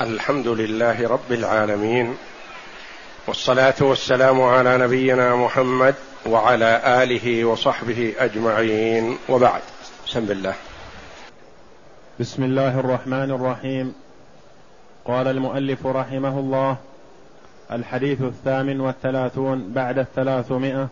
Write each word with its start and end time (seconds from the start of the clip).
الحمد 0.00 0.48
لله 0.48 1.08
رب 1.08 1.32
العالمين 1.32 2.16
والصلاة 3.26 3.74
والسلام 3.80 4.42
على 4.42 4.78
نبينا 4.78 5.36
محمد 5.36 5.94
وعلى 6.26 7.02
آله 7.02 7.44
وصحبه 7.44 8.14
أجمعين 8.18 9.18
وبعد. 9.28 9.62
بسم 10.06 10.30
الله. 10.30 10.54
بسم 12.20 12.42
الله 12.42 12.80
الرحمن 12.80 13.30
الرحيم. 13.30 13.94
قال 15.04 15.28
المؤلف 15.28 15.86
رحمه 15.86 16.38
الله 16.38 16.76
الحديث 17.72 18.22
الثامن 18.22 18.80
والثلاثون 18.80 19.72
بعد 19.72 19.98
الثلاثمائة. 19.98 20.88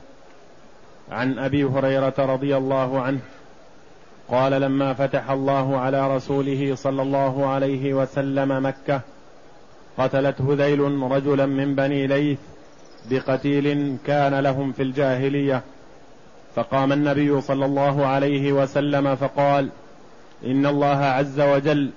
عن 1.11 1.39
أبي 1.39 1.65
هريرة 1.65 2.15
رضي 2.19 2.57
الله 2.57 3.03
عنه 3.03 3.21
قال 4.29 4.53
لما 4.53 4.93
فتح 4.93 5.31
الله 5.31 5.79
على 5.79 6.17
رسوله 6.17 6.75
صلى 6.75 7.03
الله 7.03 7.47
عليه 7.47 7.95
وسلم 7.95 8.67
مكة 8.67 9.01
قتلت 9.99 10.41
هذيل 10.41 10.81
رجلا 11.03 11.47
من 11.47 11.75
بني 11.75 12.07
ليث 12.07 12.39
بقتيل 13.11 13.97
كان 14.07 14.35
لهم 14.35 14.73
في 14.73 14.83
الجاهلية. 14.83 15.63
فقام 16.55 16.93
النبي 16.93 17.41
صلى 17.41 17.65
الله 17.65 18.07
عليه 18.07 18.53
وسلم 18.53 19.15
فقال 19.17 19.69
إن 20.47 20.67
الله 20.67 20.97
عز 20.97 21.41
وجل 21.41 21.91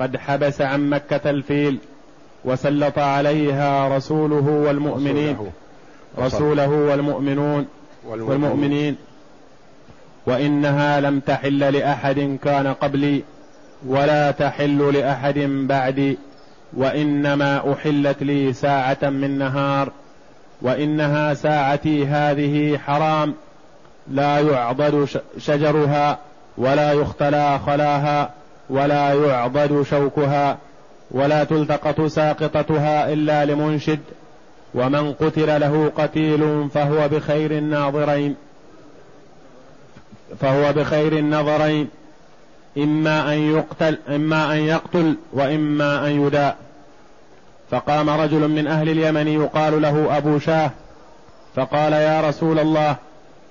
قد 0.00 0.16
حبس 0.16 0.60
عن 0.60 0.90
مكة 0.90 1.30
الفيل 1.30 1.78
وسلط 2.44 2.98
عليها 2.98 3.96
رسوله 3.96 4.50
والمؤمنين. 4.50 5.36
رسوله. 6.18 6.70
والمؤمنون. 6.70 7.66
والمؤمنين. 8.06 8.96
وإنها 10.26 11.00
لم 11.00 11.20
تحل 11.20 11.58
لأحد 11.58 12.38
كان 12.44 12.66
قبلي 12.66 13.22
ولا 13.86 14.30
تحل 14.30 14.94
لأحد 14.94 15.38
بعدي 15.48 16.18
وإنما 16.76 17.72
أحلت 17.72 18.22
لي 18.22 18.52
ساعة 18.52 18.98
من 19.02 19.38
نهار 19.38 19.92
وإنها 20.62 21.34
ساعتي 21.34 22.06
هذه 22.06 22.78
حرام 22.78 23.34
لا 24.10 24.38
يعضد 24.38 25.08
شجرها 25.38 26.18
ولا 26.58 26.92
يختلى 26.92 27.60
خلاها 27.66 28.30
ولا 28.70 29.14
يعضد 29.14 29.82
شوكها 29.82 30.58
ولا 31.10 31.44
تلتقط 31.44 32.00
ساقطتها 32.00 33.12
إلا 33.12 33.44
لمنشد 33.44 34.00
ومن 34.74 35.12
قتل 35.12 35.60
له 35.60 35.92
قتيل 35.96 36.68
فهو 36.74 37.08
بخير 37.08 37.50
الناظرين. 37.50 38.36
فهو 40.38 40.72
بخير 40.72 41.12
النظرين. 41.12 41.88
إما 42.78 43.32
أن 43.32 43.38
يقتل 43.38 43.98
إما 44.08 44.52
أن 44.52 44.58
يقتل 44.58 45.16
وإما 45.32 46.06
أن 46.06 46.26
يداء. 46.26 46.56
فقام 47.70 48.10
رجل 48.10 48.48
من 48.48 48.66
أهل 48.66 48.88
اليمن 48.88 49.28
يقال 49.28 49.82
له 49.82 50.16
أبو 50.16 50.38
شاه 50.38 50.70
فقال 51.56 51.92
يا 51.92 52.28
رسول 52.28 52.58
الله 52.58 52.96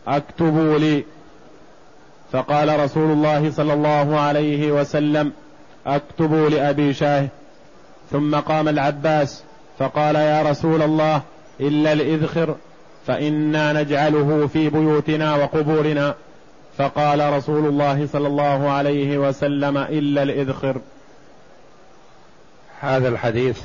اكتبوا 0.08 0.78
لي. 0.78 1.04
فقال 2.32 2.80
رسول 2.80 3.12
الله 3.12 3.52
صلى 3.52 3.74
الله 3.74 4.20
عليه 4.20 4.72
وسلم 4.72 5.32
اكتبوا 5.88 6.50
لأبي 6.50 6.94
شاه. 6.94 7.28
ثم 8.12 8.36
قام 8.36 8.68
العباس 8.68 9.44
فقال 9.80 10.16
يا 10.16 10.42
رسول 10.42 10.82
الله 10.82 11.22
إلا 11.60 11.94
الإذخر 11.94 12.56
فإنا 13.08 13.74
نجعله 13.74 14.50
في 14.54 14.70
بيوتنا 14.70 15.36
وقبورنا. 15.36 16.16
فقال 16.80 17.34
رسول 17.34 17.66
الله 17.66 18.08
صلى 18.08 18.28
الله 18.28 18.70
عليه 18.70 19.18
وسلم 19.18 19.78
إلا 19.78 20.24
الإذخر. 20.24 20.82
هذا 22.80 23.10
الحديث 23.10 23.62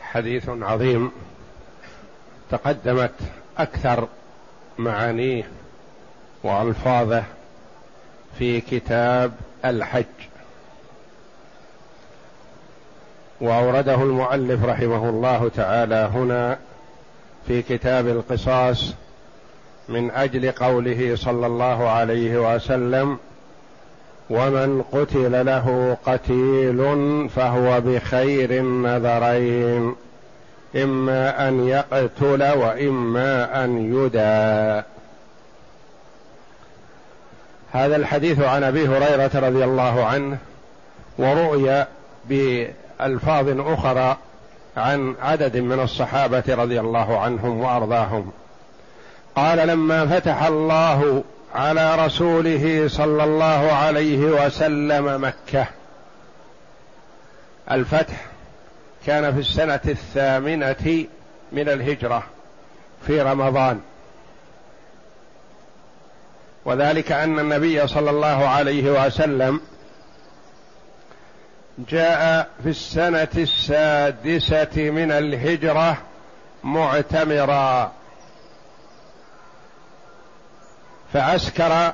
حديث 0.00 0.48
عظيم. 0.48 1.10
تقدمت 2.50 3.14
أكثر 3.58 4.08
معانيه 4.78 5.42
وألفاظه 6.42 7.24
في 8.38 8.60
كتاب 8.60 9.32
الحج. 9.64 10.04
وأورده 13.40 13.94
المؤلف 13.94 14.64
رحمه 14.64 15.08
الله 15.08 15.50
تعالى 15.56 16.10
هنا 16.14 16.58
في 17.46 17.62
كتاب 17.62 18.08
القصاص 18.08 18.94
من 19.88 20.10
أجل 20.10 20.52
قوله 20.52 21.16
صلى 21.16 21.46
الله 21.46 21.88
عليه 21.88 22.54
وسلم 22.54 23.18
ومن 24.30 24.82
قتل 24.82 25.46
له 25.46 25.96
قتيل 26.06 26.78
فهو 27.28 27.80
بخير 27.80 28.50
النذرين 28.50 29.96
إما 30.76 31.48
أن 31.48 31.68
يقتل 31.68 32.42
وإما 32.42 33.64
أن 33.64 33.94
يدى. 33.94 34.82
هذا 37.72 37.96
الحديث 37.96 38.40
عن 38.40 38.64
أبي 38.64 38.88
هريرة 38.88 39.30
رضي 39.34 39.64
الله 39.64 40.04
عنه 40.04 40.38
ورؤي 41.18 41.86
بألفاظ 42.28 43.60
أخرى 43.60 44.16
عن 44.76 45.14
عدد 45.22 45.56
من 45.56 45.80
الصحابة 45.80 46.44
رضي 46.48 46.80
الله 46.80 47.18
عنهم 47.18 47.60
وأرضاهم. 47.60 48.32
قال 49.36 49.68
لما 49.68 50.06
فتح 50.06 50.42
الله 50.42 51.24
على 51.54 52.06
رسوله 52.06 52.88
صلى 52.88 53.24
الله 53.24 53.72
عليه 53.72 54.18
وسلم 54.18 55.24
مكة 55.24 55.66
الفتح 57.70 58.26
كان 59.06 59.34
في 59.34 59.40
السنة 59.40 59.80
الثامنة 59.86 61.06
من 61.52 61.68
الهجرة 61.68 62.22
في 63.06 63.22
رمضان. 63.22 63.80
وذلك 66.64 67.12
أن 67.12 67.38
النبي 67.38 67.86
صلى 67.86 68.10
الله 68.10 68.48
عليه 68.48 69.06
وسلم 69.06 69.60
جاء 71.88 72.48
في 72.62 72.68
السنة 72.68 73.28
السادسة 73.36 74.90
من 74.90 75.12
الهجرة 75.12 75.98
معتمرا. 76.64 77.92
فعسكر 81.12 81.92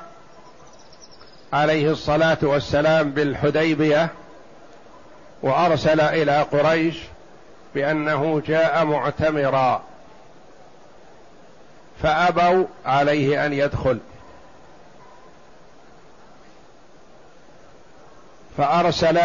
عليه 1.53 1.91
الصلاة 1.91 2.37
والسلام 2.41 3.11
بالحديبية 3.11 4.09
وأرسل 5.41 6.01
إلى 6.01 6.41
قريش 6.41 6.97
بأنه 7.75 8.41
جاء 8.47 8.85
معتمرا 8.85 9.81
فأبوا 12.03 12.65
عليه 12.85 13.45
أن 13.45 13.53
يدخل. 13.53 13.99
فأرسل 18.57 19.19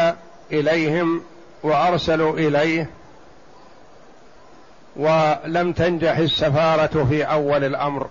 إليهم 0.53 1.22
وأرسلوا 1.62 2.38
إليه 2.38 2.91
ولم 4.97 5.72
تنجح 5.72 6.16
السفارة 6.16 7.06
في 7.10 7.25
أول 7.25 7.65
الأمر. 7.65 8.09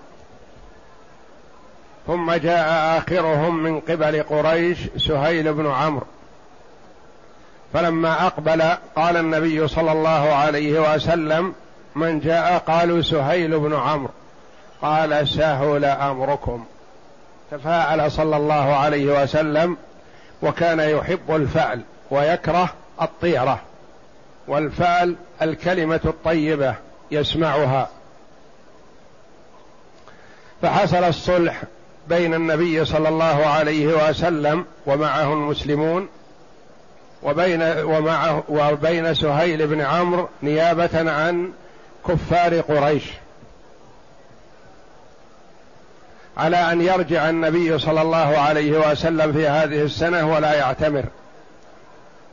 ثم 2.08 2.34
جاء 2.34 2.98
آخرهم 2.98 3.64
من 3.64 3.80
قبل 3.80 4.24
قريش 4.24 4.78
سهيل 4.98 5.54
بن 5.54 5.72
عمرو. 5.72 6.06
فلما 7.74 8.26
أقبل 8.28 8.62
قال 8.96 9.18
النبي 9.18 9.68
صلى 9.68 9.92
الله 9.92 10.34
عليه 10.34 10.94
وسلم 10.94 11.54
من 11.96 12.20
جاء 12.20 12.58
قالوا 12.58 13.02
سهيل 13.02 13.60
بن 13.60 13.76
عمرو. 13.76 14.12
قال 14.82 15.28
سهل 15.28 15.86
أمركم. 15.86 16.66
تفاعل 17.52 18.12
صلى 18.12 18.38
الله 18.38 18.76
عليه 18.76 19.24
وسلم 19.24 19.78
وكان 20.42 20.80
يحب 20.80 21.36
الفعل 21.36 21.82
ويكره 22.12 22.70
الطيرة. 23.02 23.60
والفعل 24.48 25.16
الكلمة 25.42 26.00
الطيبة 26.06 26.76
يسمعها. 27.12 27.90
فحصل 30.62 31.04
الصلح 31.04 31.64
بين 32.08 32.34
النبي 32.34 32.86
صلى 32.86 33.10
الله 33.10 33.46
عليه 33.46 33.88
وسلم 33.88 34.66
ومعه 34.86 35.34
المسلمون 35.34 36.08
وبين 37.24 37.62
ومعه 37.84 38.44
وبين 38.50 39.14
سهيل 39.14 39.68
بن 39.68 39.82
عمرو 39.82 40.30
نيابة 40.44 41.12
عن 41.12 41.52
كفار 42.08 42.60
قريش. 42.60 43.04
على 46.38 46.58
أن 46.58 46.82
يرجع 46.82 47.30
النبي 47.30 47.80
صلى 47.80 48.02
الله 48.02 48.38
عليه 48.38 48.92
وسلم 48.92 49.34
في 49.34 49.48
هذه 49.48 49.82
السنة 49.82 50.34
ولا 50.34 50.54
يعتمر 50.54 51.04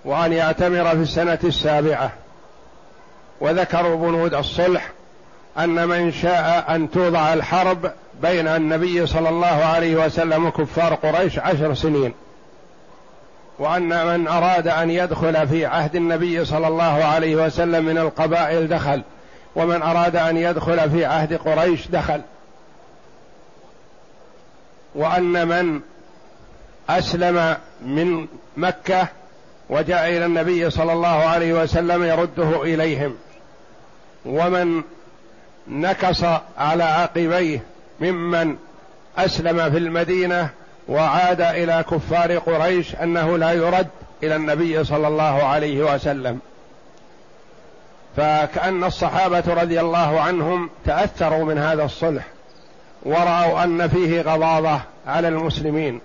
وأن 0.05 0.33
يعتمر 0.33 0.85
في 0.85 1.03
السنة 1.03 1.39
السابعة. 1.45 2.13
وذكروا 3.41 3.97
بنود 3.97 4.35
الصلح 4.35 4.91
أن 5.59 5.89
من 5.89 6.13
شاء 6.13 6.65
أن 6.69 6.91
توضع 6.91 7.33
الحرب 7.33 7.93
بين 8.23 8.49
النبي 8.49 9.07
صلى 9.07 9.29
الله 9.29 9.47
عليه 9.47 9.97
وسلم 10.07 10.47
وكفار 10.47 10.95
قريش 10.95 11.39
عشر 11.39 11.75
سنين 11.75 12.15
وأن 13.59 14.07
من 14.07 14.29
أراد 14.29 14.69
أن 14.69 14.91
يدخل 14.91 15.49
في 15.49 15.67
عهد 15.67 15.97
النبي 15.97 16.45
صلى 16.45 16.69
الله 16.69 17.05
عليه 17.05 17.37
وسلم 17.37 17.85
من 17.85 17.99
القبائل 17.99 18.69
دخل 18.69 19.03
ومن 19.57 19.83
أراد 19.83 20.17
أن 20.17 20.37
يدخل 20.37 20.91
في 20.91 21.05
عهد 21.05 21.35
قريش 21.35 21.89
دخل. 21.89 22.21
وأن 24.95 25.49
من 25.49 25.81
أسلم 26.89 27.57
من 27.83 28.27
مكة 28.57 29.09
وجاء 29.71 30.09
إلى 30.09 30.27
النبي 30.27 30.71
صلى 30.71 30.93
الله 30.93 31.09
عليه 31.09 31.63
وسلم 31.63 32.05
يرده 32.05 32.63
إليهم. 32.63 33.17
ومن 34.27 34.83
نكص 35.69 36.25
على 36.59 36.85
عقبيه 36.85 37.63
ممن 38.01 38.57
أسلم 39.19 39.71
في 39.71 39.79
المدينة 39.79 40.49
وعاد 40.89 41.41
إلى 41.41 41.85
كفار 41.91 42.39
قريش 42.39 42.95
أنه 42.95 43.39
لا 43.39 43.53
يرد 43.53 43.89
إلى 44.23 44.37
النبي 44.37 44.85
صلى 44.85 45.09
الله 45.09 45.43
عليه 45.45 45.95
وسلم. 45.95 46.39
فكأن 48.17 48.85
الصحابة 48.85 49.45
رضي 49.63 49.81
الله 49.81 50.21
عنهم 50.21 50.71
تأثروا 50.85 51.45
من 51.45 51.59
هذا 51.59 51.85
الصلح 51.85 52.27
ورأوا 53.03 53.65
أن 53.65 53.89
فيه 53.89 54.21
غضاضة 54.21 54.81
على 55.07 55.29
المسلمين 55.29 56.01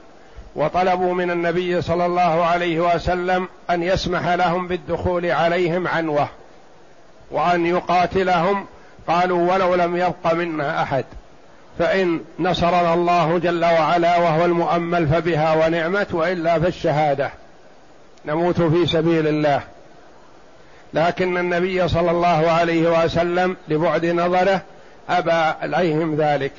وطلبوا 0.55 1.13
من 1.13 1.31
النبي 1.31 1.81
صلى 1.81 2.05
الله 2.05 2.45
عليه 2.45 2.79
وسلم 2.79 3.47
أن 3.69 3.83
يسمح 3.83 4.27
لهم 4.27 4.67
بالدخول 4.67 5.25
عليهم 5.25 5.87
عنوة 5.87 6.27
وأن 7.31 7.65
يقاتلهم. 7.65 8.65
قالوا 9.07 9.53
ولو 9.53 9.75
لم 9.75 9.95
يبق 9.95 10.33
منا 10.33 10.83
أحد. 10.83 11.05
فإن 11.79 12.21
نصرنا 12.39 12.93
الله 12.93 13.37
جل 13.37 13.65
وعلا 13.65 14.17
وهو 14.17 14.45
المؤمل 14.45 15.07
فبها 15.07 15.65
ونعمت 15.65 16.13
وإلا 16.13 16.59
فالشهادة. 16.59 17.31
نموت 18.25 18.61
في 18.61 18.85
سبيل 18.85 19.27
الله. 19.27 19.61
لكن 20.93 21.37
النبي 21.37 21.87
صلى 21.87 22.11
الله 22.11 22.51
عليه 22.51 23.03
وسلم 23.03 23.57
لبعد 23.67 24.05
نظره 24.05 24.61
أبى 25.09 25.31
عليهم 25.31 26.15
ذلك. 26.15 26.53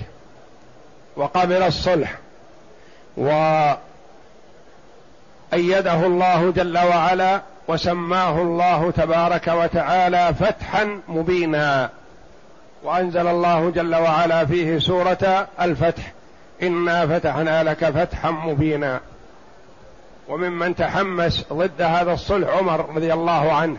وقبل 1.17 1.63
الصلح. 1.63 2.15
وأيده 3.17 3.77
الله 6.07 6.51
جل 6.51 6.79
وعلا 6.79 7.41
وسماه 7.69 8.43
الله 8.43 8.91
تبارك 8.91 9.49
وتعالى 9.49 10.35
فتحا 10.41 11.01
مبينا. 11.09 11.91
وأنزل 12.87 13.27
الله 13.27 13.71
جل 13.71 13.95
وعلا 13.95 14.47
فيه 14.47 14.79
سورة 14.79 15.49
الفتح. 15.61 16.13
إنا 16.63 17.07
فتحنا 17.07 17.63
لك 17.63 17.85
فتحا 17.85 18.31
مبينا. 18.31 19.01
وممن 20.29 20.77
تحمس 20.77 21.45
ضد 21.53 21.83
هذا 21.83 22.13
الصلح 22.13 22.49
عمر 22.49 22.97
رضي 22.97 23.13
الله 23.13 23.53
عنه. 23.53 23.77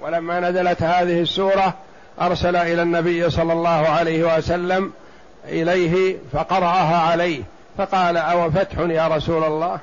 ولما 0.00 0.40
نزلت 0.40 0.82
هذه 0.82 1.20
السورة 1.20 1.74
أرسل 2.20 2.56
إلى 2.56 2.82
النبي 2.82 3.30
صلى 3.30 3.52
الله 3.52 3.88
عليه 3.88 4.36
وسلم 4.36 4.92
إليه 5.44 6.16
فقرأها 6.32 7.10
عليه. 7.10 7.42
فقال 7.78 8.16
أو 8.16 8.50
فتح 8.50 8.78
يا 8.78 9.08
رسول 9.08 9.44
الله؟ 9.44 9.78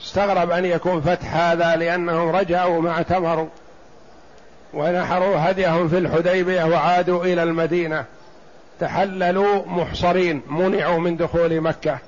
استغرب 0.00 0.50
أن 0.50 0.64
يكون 0.64 1.00
فتح 1.00 1.36
هذا 1.36 1.76
لأنهم 1.76 2.36
رجعوا 2.36 2.82
ما 2.82 2.90
اعتمروا. 2.90 3.48
ونحروا 4.74 5.50
هديهم 5.50 5.88
في 5.88 5.98
الحديبية 5.98 6.64
وعادوا 6.64 7.24
إلى 7.24 7.42
المدينة. 7.42 8.04
تحللوا 8.80 9.66
محصرين 9.66 10.42
منعوا 10.48 10.98
من 10.98 11.16
دخول 11.16 11.60
مكة. 11.60 11.98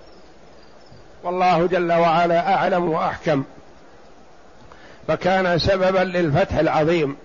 والله 1.25 1.67
جل 1.67 1.93
وعلا 1.93 2.55
أعلم 2.55 2.89
وأحكم. 2.89 3.45
فكان 5.09 5.59
سببا 5.59 5.99
للفتح 5.99 6.55
العظيم 6.55 7.17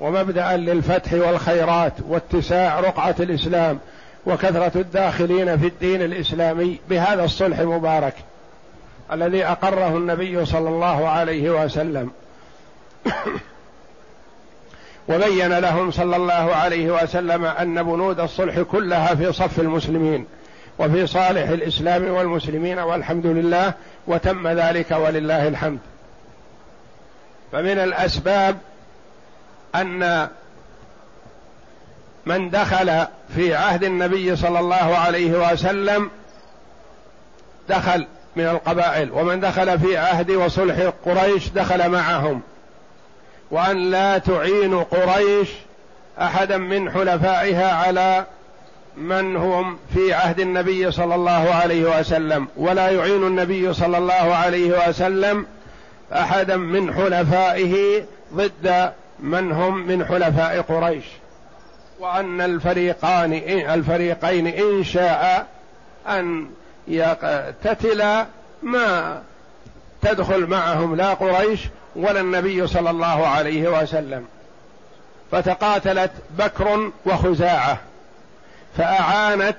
ومبدأ 0.00 0.56
للفتح 0.56 1.12
والخيرات 1.12 1.92
واتساع 2.08 2.80
رقعة 2.80 3.14
الإسلام 3.20 3.78
وكثرة 4.26 4.72
الداخلين 4.80 5.58
في 5.58 5.66
الدين 5.66 6.02
الإسلامي 6.02 6.80
بهذا 6.88 7.24
الصلح 7.24 7.58
المبارك 7.58 8.14
الذي 9.12 9.44
أقره 9.46 9.96
النبي 9.96 10.44
صلى 10.44 10.68
الله 10.68 11.08
عليه 11.08 11.64
وسلم. 11.64 12.10
وبين 15.08 15.58
لهم 15.58 15.90
صلى 15.90 16.16
الله 16.16 16.54
عليه 16.54 16.90
وسلم 17.02 17.44
أن 17.44 17.82
بنود 17.82 18.20
الصلح 18.20 18.60
كلها 18.60 19.14
في 19.14 19.32
صف 19.32 19.60
المسلمين 19.60 20.26
وفي 20.78 21.06
صالح 21.06 21.48
الإسلام 21.48 22.08
والمسلمين 22.08 22.78
والحمد 22.78 23.26
لله 23.26 23.72
وتم 24.06 24.48
ذلك 24.48 24.90
ولله 24.90 25.48
الحمد. 25.48 25.78
فمن 27.52 27.78
الأسباب 27.78 28.58
أن 29.74 30.28
من 32.26 32.50
دخل 32.50 33.06
في 33.34 33.54
عهد 33.54 33.84
النبي 33.84 34.36
صلى 34.36 34.60
الله 34.60 34.96
عليه 34.96 35.52
وسلم 35.52 36.10
دخل 37.68 38.06
من 38.36 38.44
القبائل 38.44 39.12
ومن 39.12 39.40
دخل 39.40 39.78
في 39.78 39.96
عهد 39.96 40.30
وصلح 40.30 40.92
قريش 41.04 41.48
دخل 41.48 41.90
معهم. 41.90 42.42
وأن 43.50 43.90
لا 43.90 44.18
تعين 44.18 44.84
قريش 44.84 45.48
أحدا 46.20 46.56
من 46.56 46.90
حلفائها 46.90 47.72
على 47.72 48.24
من 48.96 49.36
هم 49.36 49.78
في 49.94 50.12
عهد 50.14 50.40
النبي 50.40 50.90
صلى 50.90 51.14
الله 51.14 51.54
عليه 51.54 51.98
وسلم. 52.00 52.48
ولا 52.56 52.90
يعين 52.90 53.26
النبي 53.26 53.74
صلى 53.74 53.98
الله 53.98 54.12
عليه 54.34 54.88
وسلم 54.88 55.46
أحدا 56.12 56.56
من 56.56 56.94
حلفائه 56.94 58.04
ضد 58.34 58.92
من 59.20 59.52
هم 59.52 59.86
من 59.86 60.04
حلفاء 60.04 60.60
قريش. 60.60 61.04
وأن 62.00 62.40
الفريقان 62.40 63.32
الفريقين 63.74 64.46
إن 64.46 64.84
شاء 64.84 65.46
أن 66.08 66.50
يقتتلا 66.88 68.26
ما 68.62 69.22
تدخل 70.02 70.46
معهم 70.46 70.96
لا 70.96 71.14
قريش 71.14 71.60
ولا 71.96 72.20
النبي 72.20 72.66
صلى 72.66 72.90
الله 72.90 73.26
عليه 73.26 73.68
وسلم. 73.82 74.24
فتقاتلت 75.32 76.10
بكر 76.38 76.90
وخزاعة. 77.06 77.78
فأعانت 78.78 79.56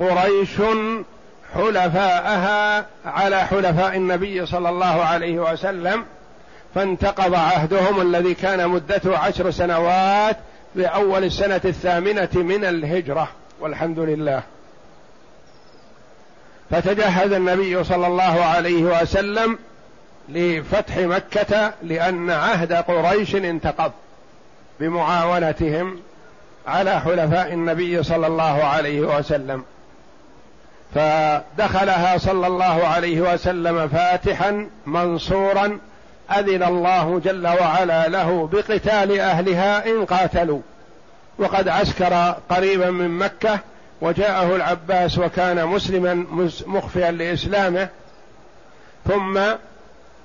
قريش 0.00 0.56
حلفاءها 1.54 2.86
على 3.04 3.40
حلفاء 3.40 3.96
النبي 3.96 4.46
صلى 4.46 4.68
الله 4.68 5.04
عليه 5.04 5.38
وسلم 5.38 6.04
فانتقض 6.74 7.34
عهدهم 7.34 8.00
الذي 8.00 8.34
كان 8.34 8.68
مدته 8.68 9.18
عشر 9.18 9.50
سنوات 9.50 10.36
بأول 10.74 11.24
السنة 11.24 11.60
الثامنة 11.64 12.28
من 12.34 12.64
الهجرة. 12.64 13.28
والحمد 13.60 13.98
لله. 13.98 14.42
فتجهز 16.70 17.32
النبي 17.32 17.84
صلى 17.84 18.06
الله 18.06 18.44
عليه 18.44 18.82
وسلم 18.82 19.58
لفتح 20.28 20.96
مكة 20.96 21.72
لأن 21.82 22.30
عهد 22.30 22.72
قريش 22.72 23.34
انتقض 23.34 23.92
بمعاونتهم 24.80 26.00
على 26.66 27.00
حلفاء 27.00 27.52
النبي 27.52 28.02
صلى 28.02 28.26
الله 28.26 28.64
عليه 28.64 29.00
وسلم. 29.00 29.64
فدخلها 30.94 32.18
صلى 32.18 32.46
الله 32.46 32.86
عليه 32.86 33.20
وسلم 33.20 33.88
فاتحا 33.88 34.66
منصورا 34.86 35.78
أذن 36.38 36.62
الله 36.62 37.20
جل 37.24 37.46
وعلا 37.46 38.08
له 38.08 38.46
بقتال 38.52 39.20
أهلها 39.20 39.86
إن 39.86 40.04
قاتلوا. 40.04 40.60
وقد 41.38 41.68
عسكر 41.68 42.34
قريبا 42.50 42.90
من 42.90 43.08
مكة 43.08 43.58
وجاءه 44.00 44.56
العباس 44.56 45.18
وكان 45.18 45.66
مسلما 45.66 46.26
مخفيا 46.66 47.10
لإسلامه. 47.10 47.88
ثم 49.08 49.40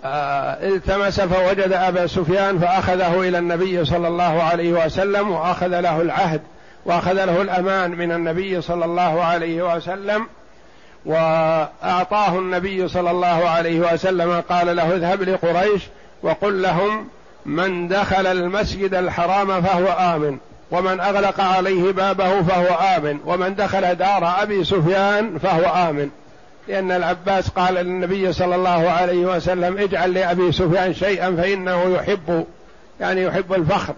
التمس 0.06 1.22
فوجد 1.22 1.74
أبا 1.74 2.08
سفيان 2.08 2.60
فأخذه 2.60 3.22
إلى 3.22 3.38
النبي 3.38 3.86
صلى 3.86 4.08
الله 4.08 4.44
عليه 4.44 4.86
وسلم 4.86 5.32
وأخذ 5.32 5.80
له 5.80 6.02
العهد 6.02 6.42
وأخذ 6.86 7.14
له 7.14 7.42
الأمان 7.42 7.92
من 7.92 8.12
النبي 8.12 8.62
صلى 8.62 8.86
الله 8.86 9.24
عليه 9.24 9.76
وسلم 9.76 10.28
وأعطاه 11.06 12.40
النبي 12.40 12.88
صلى 12.88 13.12
الله 13.12 13.50
عليه 13.50 13.94
وسلم 13.94 14.44
قال 14.50 14.76
له 14.76 14.96
اذهب 14.96 15.22
لقريش 15.22 15.82
وقل 16.24 16.62
لهم 16.62 17.08
من 17.46 17.88
دخل 17.88 18.28
المسجد 18.28 18.94
الحرام 18.94 19.62
فهو 19.62 19.88
آمن 19.88 20.38
ومن 20.72 21.00
أغلق 21.00 21.42
عليه 21.42 21.92
بابه 21.92 22.42
فهو 22.42 22.98
آمن 22.98 23.20
ومن 23.26 23.56
دخل 23.56 23.96
دار 23.96 24.34
أبي 24.42 24.64
سفيان 24.64 25.40
فهو 25.40 25.90
آمن 25.90 26.10
لأن 26.68 26.92
العباس 26.92 27.50
قال 27.50 27.74
للنبي 27.74 28.34
صلى 28.34 28.56
الله 28.56 28.90
عليه 28.90 29.26
وسلم 29.26 29.78
اجعل 29.78 30.14
لأبي 30.14 30.52
سفيان 30.52 30.94
شيئا 30.94 31.36
فإنه 31.36 31.96
يحب 31.96 32.46
يعني 33.00 33.24
يحب 33.24 33.54
الفخر. 33.54 33.94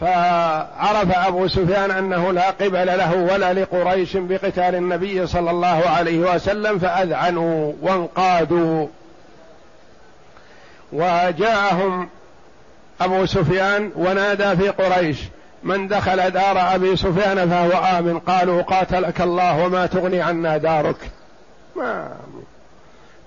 فعرف 0.00 1.26
أبو 1.26 1.48
سفيان 1.48 1.90
أنه 1.90 2.32
لا 2.32 2.50
قبل 2.50 2.86
له 2.86 3.14
ولا 3.14 3.52
لقريش 3.52 4.16
بقتال 4.16 4.74
النبي 4.74 5.26
صلى 5.26 5.50
الله 5.50 5.82
عليه 5.88 6.34
وسلم 6.34 6.78
فأذعنوا 6.78 7.72
وانقادوا. 7.82 8.86
وجاءهم 10.92 12.08
أبو 13.00 13.26
سفيان 13.26 13.90
ونادى 13.96 14.56
في 14.56 14.68
قريش 14.68 15.18
من 15.64 15.88
دخل 15.88 16.30
دار 16.30 16.74
أبي 16.74 16.96
سفيان 16.96 17.50
فهو 17.50 17.98
آمن. 17.98 18.18
قالوا 18.18 18.62
قاتلك 18.62 19.20
الله 19.20 19.64
وما 19.64 19.86
تغني 19.86 20.22
عنا 20.22 20.56
دارك. 20.56 20.96
ما 21.76 22.08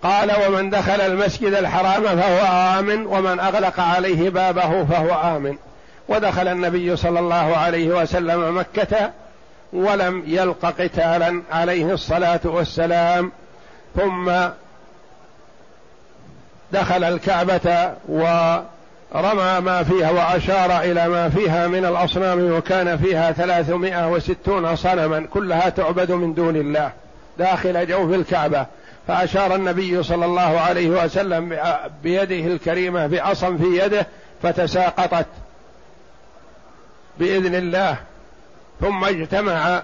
قال 0.04 0.32
ومن 0.48 0.70
دخل 0.70 1.02
المسجد 1.02 1.54
الحرام 1.54 2.04
فهو 2.04 2.80
آمن 2.80 3.06
ومن 3.06 3.40
أغلق 3.40 3.80
عليه 3.80 4.30
بابه 4.30 4.86
فهو 4.86 5.38
آمن. 5.38 5.58
ودخل 6.10 6.48
النبي 6.48 6.96
صلى 6.96 7.20
الله 7.20 7.58
عليه 7.58 7.88
وسلم 7.88 8.58
مكة 8.58 9.12
ولم 9.74 10.24
يلق 10.28 10.66
قتالا 10.66 11.42
عليه 11.52 11.94
الصلاة 11.94 12.40
والسلام. 12.44 13.32
ثم 13.96 14.32
دخل 16.72 17.04
الكعبة 17.04 17.94
ورمى 19.12 19.60
ما 19.60 19.84
فيها 19.84 20.12
وأشار 20.12 20.82
إلى 20.82 21.08
ما 21.08 21.30
فيها 21.30 21.68
من 21.68 21.86
الأصنام 21.86 22.52
وكان 22.52 22.98
فيها 22.98 23.32
ثلاثمائة 23.32 24.10
وستون 24.12 24.76
صنما 24.76 25.28
كلها 25.34 25.70
تعبد 25.70 26.12
من 26.12 26.34
دون 26.34 26.56
الله 26.56 26.92
داخل 27.38 27.88
جوف 27.88 28.14
الكعبة. 28.14 28.66
فأشار 29.08 29.56
النبي 29.56 30.04
صلى 30.04 30.26
الله 30.26 30.60
عليه 30.60 30.90
وسلم 30.90 31.58
بيده 32.04 32.54
الكريمة 32.54 33.08
بعصا 33.08 33.58
في 33.58 33.86
يده 33.86 34.08
فتساقطت 34.44 35.28
بإذن 37.20 37.56
الله. 37.56 37.98
ثم 38.82 39.04
اجتمع 39.04 39.82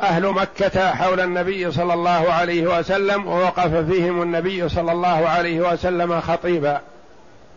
أهل 0.00 0.26
مكة 0.26 0.94
حول 0.94 1.20
النبي 1.20 1.70
صلى 1.72 1.94
الله 1.94 2.32
عليه 2.32 2.78
وسلم 2.78 3.26
ووقف 3.26 3.74
فيهم 3.74 4.22
النبي 4.22 4.68
صلى 4.68 4.92
الله 4.92 5.28
عليه 5.28 5.72
وسلم 5.72 6.20
خطيبا. 6.20 6.80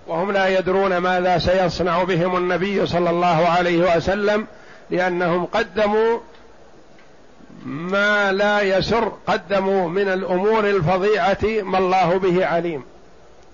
وهم 0.08 0.32
لا 0.32 0.60
يدرون 0.60 0.98
ماذا 0.98 1.38
سيصنع 1.38 2.04
بهم 2.04 2.38
النبي 2.38 2.86
صلى 2.86 3.10
الله 3.10 3.48
عليه 3.48 3.96
وسلم 3.98 4.48
لأنهم 4.90 5.46
قدموا 5.46 6.20
ما 7.66 8.32
لا 8.32 8.62
يسر 8.62 9.12
قدموا 9.28 9.90
من 9.90 10.08
الأمور 10.08 10.70
الفظيعة 10.70 11.64
ما 11.64 11.78
الله 11.78 12.18
به 12.18 12.46
عليم. 12.46 12.84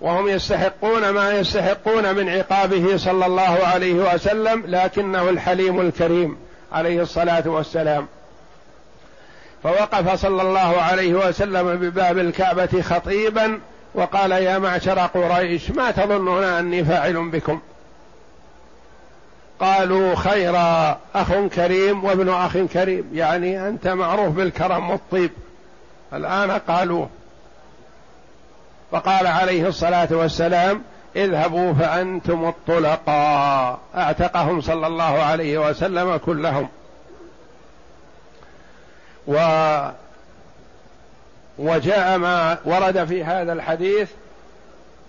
وهم 0.00 0.28
يستحقون 0.28 1.10
ما 1.10 1.38
يستحقون 1.38 2.14
من 2.14 2.28
عقابه 2.28 2.96
صلى 2.96 3.26
الله 3.26 3.58
عليه 3.64 4.14
وسلم 4.14 4.64
لكنه 4.66 5.28
الحليم 5.28 5.80
الكريم 5.80 6.36
عليه 6.72 7.02
الصلاة 7.02 7.48
والسلام. 7.48 8.06
فوقف 9.62 10.20
صلى 10.20 10.42
الله 10.42 10.80
عليه 10.82 11.14
وسلم 11.14 11.76
بباب 11.76 12.18
الكعبة 12.18 12.82
خطيبا 12.82 13.60
وقال 13.94 14.32
يا 14.32 14.58
معشر 14.58 14.98
قريش 14.98 15.70
ما 15.70 15.90
تظنون 15.90 16.44
أني 16.44 16.84
فاعل 16.84 17.30
بكم؟ 17.30 17.60
قالوا 19.60 20.14
خيرا 20.14 20.98
أخ 21.14 21.32
كريم 21.32 22.04
وابن 22.04 22.28
أخ 22.28 22.58
كريم 22.58 23.10
يعني 23.14 23.68
أنت 23.68 23.88
معروف 23.88 24.28
بالكرم 24.28 24.90
والطيب. 24.90 25.30
الآن 26.12 26.50
قالوا 26.50 27.06
فقال 28.92 29.26
عليه 29.26 29.68
الصلاة 29.68 30.08
والسلام 30.10 30.82
اذهبوا 31.16 31.72
فأنتم 31.72 32.48
الطلقاء. 32.48 33.78
أعتقهم 33.96 34.60
صلى 34.60 34.86
الله 34.86 35.22
عليه 35.22 35.58
وسلم 35.70 36.16
كلهم. 36.16 36.68
و 39.26 39.36
وجاء 41.62 42.18
ما 42.18 42.58
ورد 42.64 43.04
في 43.04 43.24
هذا 43.24 43.52
الحديث 43.52 44.08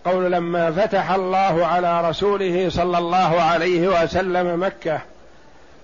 قول 0.06 0.32
لما 0.32 0.72
فتح 0.72 1.12
الله 1.12 1.66
على 1.66 2.10
رسوله 2.10 2.70
صلى 2.70 2.98
الله 2.98 3.42
عليه 3.42 4.04
وسلم 4.04 4.64
مكة 4.64 5.02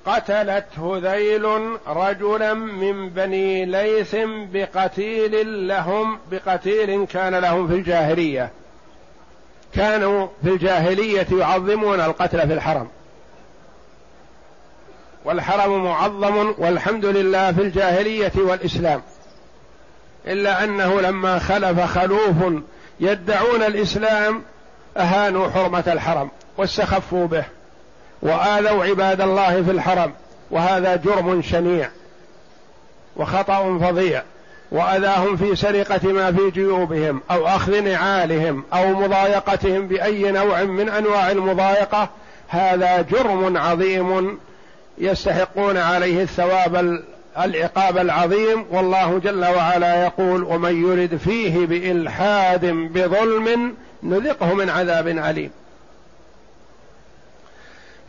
قتلت 0.05 0.79
هذيل 0.79 1.45
رجلا 1.87 2.53
من 2.53 3.09
بني 3.09 3.65
ليث 3.65 4.15
بقتيل 4.53 5.67
لهم 5.67 6.19
بقتيل 6.31 7.05
كان 7.05 7.35
لهم 7.35 7.67
في 7.67 7.73
الجاهلية. 7.73 8.49
كانوا 9.75 10.27
في 10.43 10.49
الجاهلية 10.49 11.27
يعظمون 11.31 11.99
القتل 11.99 12.47
في 12.47 12.53
الحرم. 12.53 12.87
والحرم 15.25 15.83
معظم 15.83 16.53
والحمد 16.57 17.05
لله 17.05 17.51
في 17.51 17.61
الجاهلية 17.61 18.31
والإسلام. 18.35 19.01
إلا 20.29 20.63
أنه 20.63 21.01
لما 21.01 21.39
خلف 21.39 21.81
خلوف 21.81 22.35
يدعون 22.99 23.63
الإسلام 23.63 24.41
أهانوا 24.97 25.49
حرمة 25.49 25.83
الحرم 25.87 26.29
واستخفوا 26.57 27.27
به 27.27 27.43
وآذوا 28.21 28.85
عباد 28.85 29.21
الله 29.21 29.63
في 29.63 29.71
الحرم 29.71 30.13
وهذا 30.51 30.95
جرم 30.95 31.41
شنيع 31.41 31.89
وخطأ 33.15 33.79
فظيع 33.79 34.23
وأذاهم 34.71 35.37
في 35.37 35.55
سرقة 35.55 36.07
ما 36.07 36.31
في 36.31 36.51
جيوبهم 36.51 37.21
أو 37.31 37.47
أخذ 37.47 37.81
نعالهم 37.81 38.63
أو 38.73 38.93
مضايقتهم 38.93 39.87
بأي 39.87 40.31
نوع 40.31 40.63
من 40.63 40.89
أنواع 40.89 41.31
المضايقة 41.31 42.09
هذا 42.47 43.01
جرم 43.01 43.57
عظيم 43.57 44.39
يستحقون 44.97 45.77
عليه 45.77 46.23
الثواب 46.23 47.03
العقاب 47.39 47.97
العظيم 47.97 48.65
والله 48.71 49.19
جل 49.19 49.45
وعلا 49.45 50.03
يقول 50.03 50.43
ومن 50.43 50.85
يرد 50.85 51.17
فيه 51.17 51.65
بإلحاد 51.65 52.65
بظلم 52.65 53.75
نذقه 54.03 54.53
من 54.53 54.69
عذاب 54.69 55.07
أليم. 55.07 55.51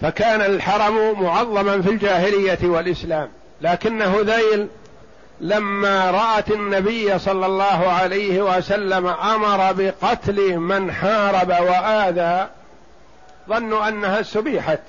فكان 0.00 0.40
الحرم 0.40 1.22
معظما 1.22 1.82
في 1.82 1.90
الجاهلية 1.90 2.58
والإسلام 2.62 3.28
لكن 3.60 4.02
هذيل 4.02 4.68
لما 5.40 6.10
رأت 6.10 6.50
النبي 6.50 7.18
صلى 7.18 7.46
الله 7.46 7.88
عليه 7.88 8.42
وسلم 8.56 9.06
أمر 9.06 9.72
بقتل 9.72 10.56
من 10.56 10.92
حارب 10.92 11.48
وآذى 11.48 12.48
ظنوا 13.48 13.88
أنها 13.88 14.20
استبيحت 14.20 14.80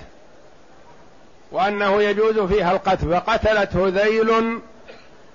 وأنه 1.51 2.01
يجوز 2.01 2.39
فيها 2.39 2.71
القتل 2.71 3.11
فقتلت 3.11 3.75
هذيل 3.75 4.59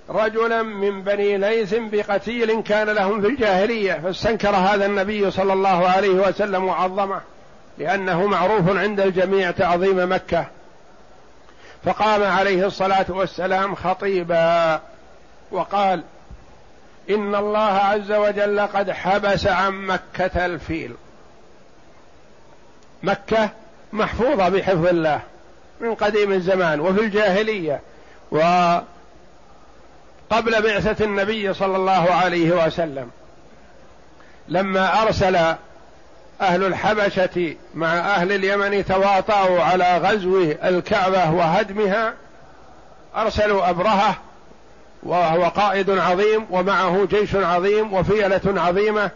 رجلا 0.09 0.63
من 0.63 1.01
بني 1.01 1.37
ليث 1.37 1.75
بقتيل 1.77 2.61
كان 2.61 2.89
لهم 2.89 3.21
في 3.21 3.27
الجاهلية 3.27 3.93
فاستنكر 3.93 4.49
هذا 4.49 4.85
النبي 4.85 5.31
صلى 5.31 5.53
الله 5.53 5.87
عليه 5.87 6.09
وسلم 6.09 6.65
وعظمه 6.65 7.21
لأنه 7.77 8.27
معروف 8.27 8.77
عند 8.77 8.99
الجميع 8.99 9.51
تعظيم 9.51 10.11
مكة. 10.11 10.45
فقام 11.85 12.23
عليه 12.23 12.65
الصلاة 12.65 13.05
والسلام 13.09 13.75
خطيبا 13.75 14.81
وقال 15.51 16.03
إن 17.09 17.35
الله 17.35 17.59
عز 17.59 18.11
وجل 18.11 18.59
قد 18.59 18.91
حبس 18.91 19.47
عن 19.47 19.73
مكة 19.73 20.45
الفيل. 20.45 20.95
مكة 23.03 23.49
محفوظة 23.93 24.49
بحفظ 24.49 24.87
الله. 24.87 25.21
من 25.81 25.95
قديم 25.95 26.31
الزمان 26.31 26.79
وفي 26.79 27.01
الجاهلية 27.01 27.81
وقبل 28.31 28.83
بعثة 30.31 31.05
النبي 31.05 31.53
صلى 31.53 31.75
الله 31.75 32.13
عليه 32.13 32.65
وسلم 32.65 33.09
لما 34.47 35.01
أرسل 35.01 35.35
أهل 36.41 36.63
الحبشة 36.63 37.55
مع 37.75 37.93
أهل 37.97 38.31
اليمن 38.31 38.85
تواطؤوا 38.85 39.63
على 39.63 39.97
غزو 39.97 40.41
الكعبة 40.41 41.31
وهدمها 41.31 42.13
أرسلوا 43.15 43.69
أبرهة 43.69 44.15
وهو 45.03 45.43
قائد 45.43 45.89
عظيم 45.89 46.45
ومعه 46.51 47.05
جيش 47.05 47.35
عظيم 47.35 47.93
وفيلة 47.93 48.41
عظيمة 48.45 49.11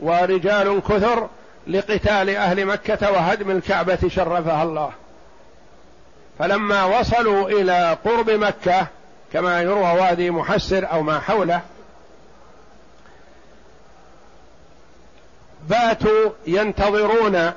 ورجال 0.00 0.82
كثر 0.88 1.28
لقتال 1.66 2.30
أهل 2.30 2.66
مكة 2.66 3.12
وهدم 3.12 3.50
الكعبة 3.50 3.98
شرفها 4.08 4.62
الله. 4.62 4.90
فلما 6.38 6.84
وصلوا 6.84 7.48
إلى 7.48 7.96
قرب 8.04 8.30
مكة 8.30 8.86
كما 9.32 9.62
يروى 9.62 10.00
وادي 10.00 10.30
محسر 10.30 10.92
أو 10.92 11.02
ما 11.02 11.20
حوله 11.20 11.60
باتوا 15.68 16.30
ينتظرون 16.46 17.52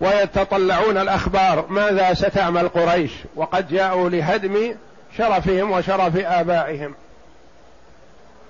ويتطلعون 0.00 0.96
الأخبار 0.96 1.66
ماذا 1.68 2.14
ستعمل 2.14 2.68
قريش 2.68 3.10
وقد 3.36 3.68
جاءوا 3.68 4.10
لهدم 4.10 4.74
شرفهم 5.18 5.70
وشرف 5.70 6.16
آبائهم. 6.16 6.94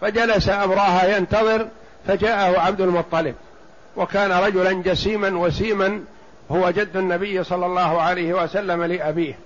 فجلس 0.00 0.48
ابراهه 0.48 1.04
ينتظر 1.04 1.68
فجاءه 2.06 2.60
عبد 2.60 2.80
المطلب 2.80 3.34
وكان 3.96 4.32
رجلا 4.32 4.72
جسيما 4.72 5.38
وسيما 5.38 6.00
هو 6.50 6.70
جد 6.70 6.96
النبي 6.96 7.44
صلى 7.44 7.66
الله 7.66 8.02
عليه 8.02 8.34
وسلم 8.34 8.84
لأبيه. 8.84 9.38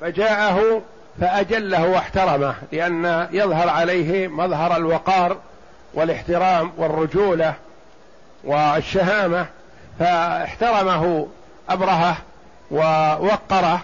فجاءه 0.00 0.82
فأجله 1.20 1.86
واحترمه 1.86 2.54
لأن 2.72 3.28
يظهر 3.32 3.68
عليه 3.68 4.28
مظهر 4.28 4.76
الوقار 4.76 5.36
والاحترام 5.94 6.72
والرجولة 6.76 7.54
والشهامة. 8.44 9.46
فاحترمه 9.98 11.28
أبرهة 11.68 12.16
ووقره. 12.70 13.80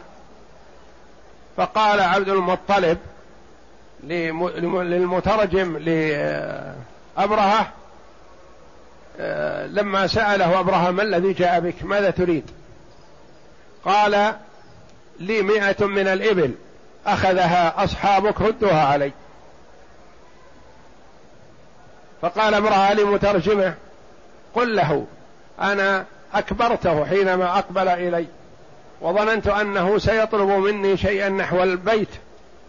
فقال 1.57 2.01
عبد 2.01 2.29
المطلب 2.29 2.99
للمترجم 4.05 5.77
لأبرهة 5.77 7.67
لما 9.67 10.07
سأله 10.07 10.61
أبرهة 10.61 10.91
ما 10.91 11.03
الذي 11.03 11.33
جاء 11.33 11.61
بك 11.61 11.85
ماذا 11.85 12.11
تريد؟ 12.11 12.51
قال 13.85 14.35
لي 15.21 15.43
مئة 15.43 15.87
من 15.87 16.09
الإبل 16.09 16.55
أخذها 17.07 17.85
أصحابك 17.85 18.41
ردوها 18.41 18.87
علي. 18.87 19.13
فقال 22.23 22.55
امرأة 22.55 22.95
لمترجمه 22.95 23.75
قل 24.55 24.77
له 24.77 25.07
أنا 25.61 26.05
أكبرته 26.35 27.05
حينما 27.05 27.59
أقبل 27.59 27.89
إلي 27.89 28.27
وظننت 29.01 29.47
أنه 29.47 29.99
سيطلب 29.99 30.49
مني 30.49 30.97
شيئا 30.97 31.29
نحو 31.29 31.63
البيت 31.63 32.09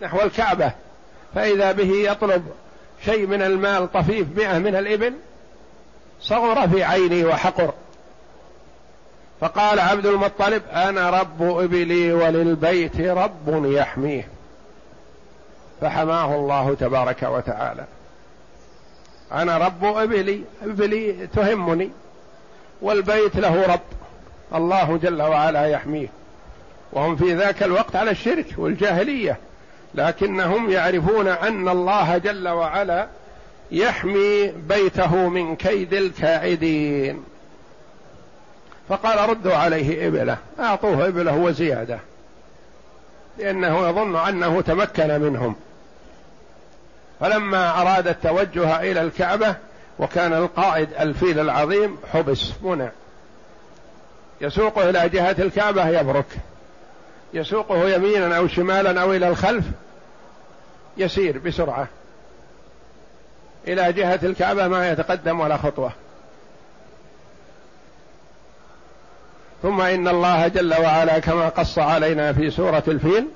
نحو 0.02 0.22
الكعبة 0.22 0.72
فإذا 1.36 1.72
به 1.72 1.92
يطلب 1.94 2.46
شيء 3.06 3.28
من 3.28 3.42
المال 3.42 3.92
طفيف 3.92 4.28
مئة 4.36 4.58
من 4.58 4.76
الإبل 4.76 5.14
صغر 6.22 6.68
في 6.68 6.84
عيني 6.84 7.26
وحقر. 7.26 7.74
فقال 9.42 9.80
عبد 9.80 10.06
المطلب 10.06 10.62
أنا 10.74 11.10
رب 11.10 11.42
إبلي 11.42 12.14
وللبيت 12.14 13.02
رب 13.02 13.66
يحميه. 13.66 14.28
فحماه 15.82 16.36
الله 16.36 16.76
تبارك 16.80 17.24
وتعالى. 17.24 17.84
أنا 19.32 19.58
رب 19.58 19.86
إبلي 19.86 20.42
إبلي 20.64 21.28
تهمني 21.28 21.90
والبيت 22.82 23.36
له 23.36 23.74
رب. 23.74 23.80
الله 24.56 24.98
جل 24.98 25.22
وعلا 25.22 25.66
يحميه. 25.66 26.08
وهم 26.94 27.16
في 27.16 27.34
ذاك 27.34 27.64
الوقت 27.64 27.96
على 27.96 28.12
الشرك 28.12 28.46
والجاهلية 28.58 29.38
لكنهم 29.96 30.70
يعرفون 30.70 31.28
أن 31.28 31.70
الله 31.70 32.18
جل 32.18 32.48
وعلا 32.48 33.08
يحمي 33.72 34.48
بيته 34.48 35.16
من 35.30 35.56
كيد 35.56 35.94
الكائدين 35.94 37.24
فقال 38.90 39.30
ردوا 39.30 39.54
عليه 39.54 40.08
إبله 40.08 40.38
أعطوه 40.60 41.08
إبله 41.08 41.36
وزيادة 41.36 42.00
لأنه 43.38 43.90
يظن 43.90 44.16
أنه 44.16 44.62
تمكن 44.62 45.22
منهم. 45.22 45.56
فلما 47.20 47.82
أراد 47.82 48.08
التوجه 48.08 48.80
إلى 48.80 49.02
الكعبة 49.02 49.56
وكان 50.00 50.34
القائد 50.34 50.90
الفيل 51.00 51.40
العظيم 51.40 51.98
حبس 52.14 52.52
منع. 52.62 52.90
يسوقه 54.42 54.90
إلى 54.90 55.10
جهة 55.10 55.36
الكعبة 55.40 55.90
يبرك. 55.90 56.26
يسوقه 57.34 57.90
يمينا 57.90 58.38
أو 58.38 58.48
شمالا 58.48 59.02
أو 59.02 59.14
إلى 59.14 59.28
الخلف 59.28 59.66
يسير 60.98 61.38
بسرعة. 61.38 61.88
إلى 63.68 63.94
جهة 63.94 64.20
الكعبة 64.24 64.68
ما 64.68 64.92
يتقدم 64.92 65.40
ولا 65.40 65.58
خطوة. 65.58 65.92
ثم 69.62 69.82
إن 69.82 70.08
الله 70.08 70.48
جل 70.48 70.74
وعلا 70.74 71.20
كما 71.20 71.50
قص 71.50 71.80
علينا 71.80 72.34
في 72.34 72.52
سورة 72.52 72.84
الفيل 72.88 73.28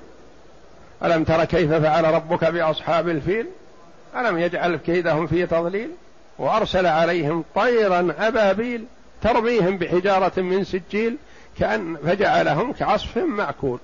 ألم 1.04 1.24
تر 1.24 1.44
كيف 1.44 1.72
فعل 1.72 2.04
ربك 2.04 2.44
بأصحاب 2.44 3.08
الفيل؟ 3.08 3.46
ألم 4.16 4.38
يجعل 4.38 4.76
كيدهم 4.76 5.26
في 5.26 5.46
تضليل؟ 5.46 5.90
وأرسل 6.38 6.86
عليهم 6.86 7.44
طيرا 7.54 8.14
أبابيل 8.18 8.84
ترميهم 9.22 9.78
بحجارة 9.78 10.40
من 10.40 10.64
سجيل 10.64 11.16
كأن 11.58 11.96
فجعلهم 12.06 12.72
كعصف 12.72 13.16
مأكول. 13.16 13.78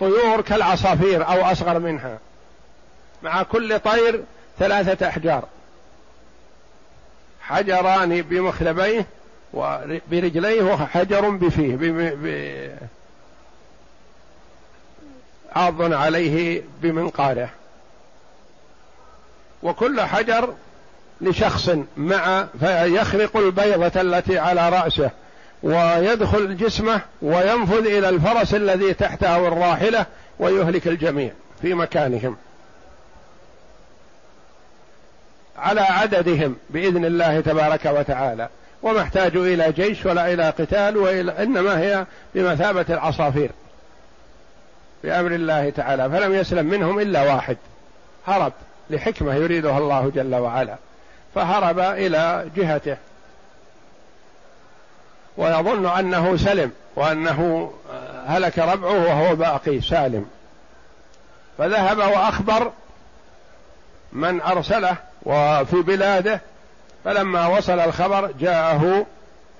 طيور 0.00 0.40
كالعصافير 0.40 1.28
أو 1.28 1.52
أصغر 1.52 1.78
منها. 1.78 2.18
مع 3.22 3.42
كل 3.42 3.78
طير 3.78 4.24
ثلاثة 4.58 5.08
أحجار. 5.08 5.44
حجران 7.48 8.22
بمخلبيه 8.22 9.06
وبرجليه 9.54 10.62
وحجر 10.62 11.28
بفيه 11.30 11.76
عاض 15.56 15.92
عليه 15.92 16.62
بمنقاره. 16.82 17.48
وكل 19.62 20.00
حجر 20.00 20.54
لشخص 21.20 21.70
مع 21.96 22.46
فيخرق 22.60 23.36
البيضة 23.36 24.00
التي 24.00 24.38
على 24.38 24.68
رأسه 24.68 25.10
ويدخل 25.62 26.56
جسمه 26.56 27.00
وينفذ 27.22 27.86
إلى 27.86 28.08
الفرس 28.08 28.54
الذي 28.54 28.94
تحته 28.94 29.48
الراحلة 29.48 30.06
ويهلك 30.38 30.88
الجميع 30.88 31.32
في 31.62 31.74
مكانهم. 31.74 32.36
على 35.58 35.80
عددهم 35.80 36.56
بإذن 36.70 37.04
الله 37.04 37.40
تبارك 37.40 37.86
وتعالى. 37.86 38.48
وما 38.82 39.02
احتاجوا 39.02 39.46
إلى 39.46 39.72
جيش 39.72 40.06
ولا 40.06 40.32
إلى 40.32 40.50
قتال 40.50 40.96
وإلى 40.96 41.42
إنما 41.42 41.78
هي 41.78 42.06
بمثابة 42.34 42.84
العصافير. 42.90 43.50
بأمر 45.04 45.34
الله 45.34 45.70
تعالى. 45.70 46.10
فلم 46.10 46.34
يسلم 46.34 46.66
منهم 46.66 47.00
إلا 47.00 47.22
واحد. 47.22 47.56
هرب 48.26 48.52
لحكمة 48.90 49.34
يريدها 49.34 49.78
الله 49.78 50.12
جل 50.14 50.34
وعلا. 50.34 50.76
فهرب 51.34 51.78
إلى 51.78 52.50
جهته. 52.56 52.96
ويظن 55.36 55.86
أنه 55.86 56.36
سلم 56.36 56.72
وأنه 56.96 57.72
هلك 58.26 58.58
ربعه 58.58 59.06
وهو 59.06 59.36
باقي 59.36 59.80
سالم. 59.80 60.26
فذهب 61.58 61.98
وأخبر 61.98 62.72
من 64.12 64.40
أرسله 64.40 64.96
وفي 65.22 65.82
بلاده 65.82 66.40
فلما 67.04 67.46
وصل 67.46 67.80
الخبر 67.80 68.32
جاءه 68.32 69.06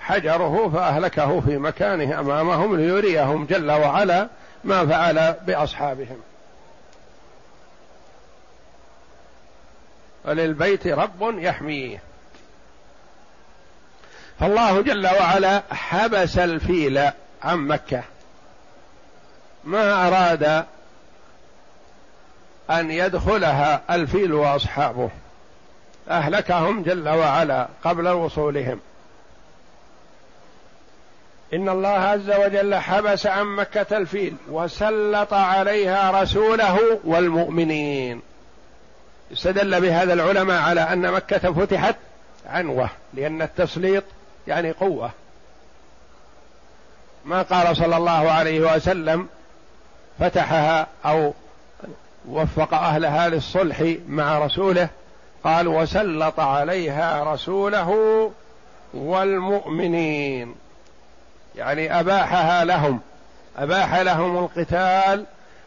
حجره 0.00 0.70
فأهلكه 0.74 1.40
في 1.40 1.58
مكانه 1.58 2.20
أمامهم 2.20 2.76
ليريهم 2.76 3.46
جل 3.46 3.70
وعلا 3.70 4.28
ما 4.64 4.86
فعل 4.86 5.34
بأصحابهم. 5.46 6.20
وللبيت 10.24 10.86
رب 10.86 11.38
يحميه. 11.38 12.02
فالله 14.40 14.82
جل 14.82 15.06
وعلا 15.06 15.62
حبس 15.70 16.38
الفيل 16.38 17.10
عن 17.42 17.58
مكة. 17.58 18.02
ما 19.64 20.08
أراد 20.08 20.64
أن 22.70 22.90
يدخلها 22.90 23.82
الفيل 23.90 24.32
وأصحابه. 24.32 25.10
أهلكهم 26.08 26.82
جل 26.82 27.08
وعلا 27.08 27.68
قبل 27.84 28.08
وصولهم. 28.08 28.80
إن 31.54 31.68
الله 31.68 31.88
عز 31.88 32.30
وجل 32.30 32.74
حبس 32.74 33.26
عن 33.26 33.46
مكة 33.46 33.96
الفيل 33.96 34.36
وسلط 34.50 35.32
عليها 35.34 36.22
رسوله 36.22 37.00
والمؤمنين. 37.04 38.22
استدل 39.32 39.80
بهذا 39.80 40.12
العلماء 40.12 40.62
على 40.62 40.80
أن 40.80 41.12
مكة 41.12 41.52
فتحت 41.52 41.96
عنوة 42.46 42.88
لأن 43.14 43.42
التسليط 43.42 44.04
يعني 44.46 44.70
قوة. 44.72 45.10
ما 47.24 47.42
قال 47.42 47.76
صلى 47.76 47.96
الله 47.96 48.30
عليه 48.30 48.60
وسلم 48.60 49.28
فتحها 50.18 50.86
أو 51.04 51.34
وفق 52.28 52.74
أهلها 52.74 53.28
للصلح 53.28 53.94
مع 54.08 54.38
رسوله 54.38 54.88
قال 55.44 55.68
وسلط 55.68 56.40
عليها 56.40 57.32
رسوله 57.32 58.30
والمؤمنين. 58.94 60.54
يعني 61.56 62.00
أباحها 62.00 62.64
لهم. 62.64 63.00
أباح 63.56 63.94
لهم 63.94 64.38
القتال 64.38 65.24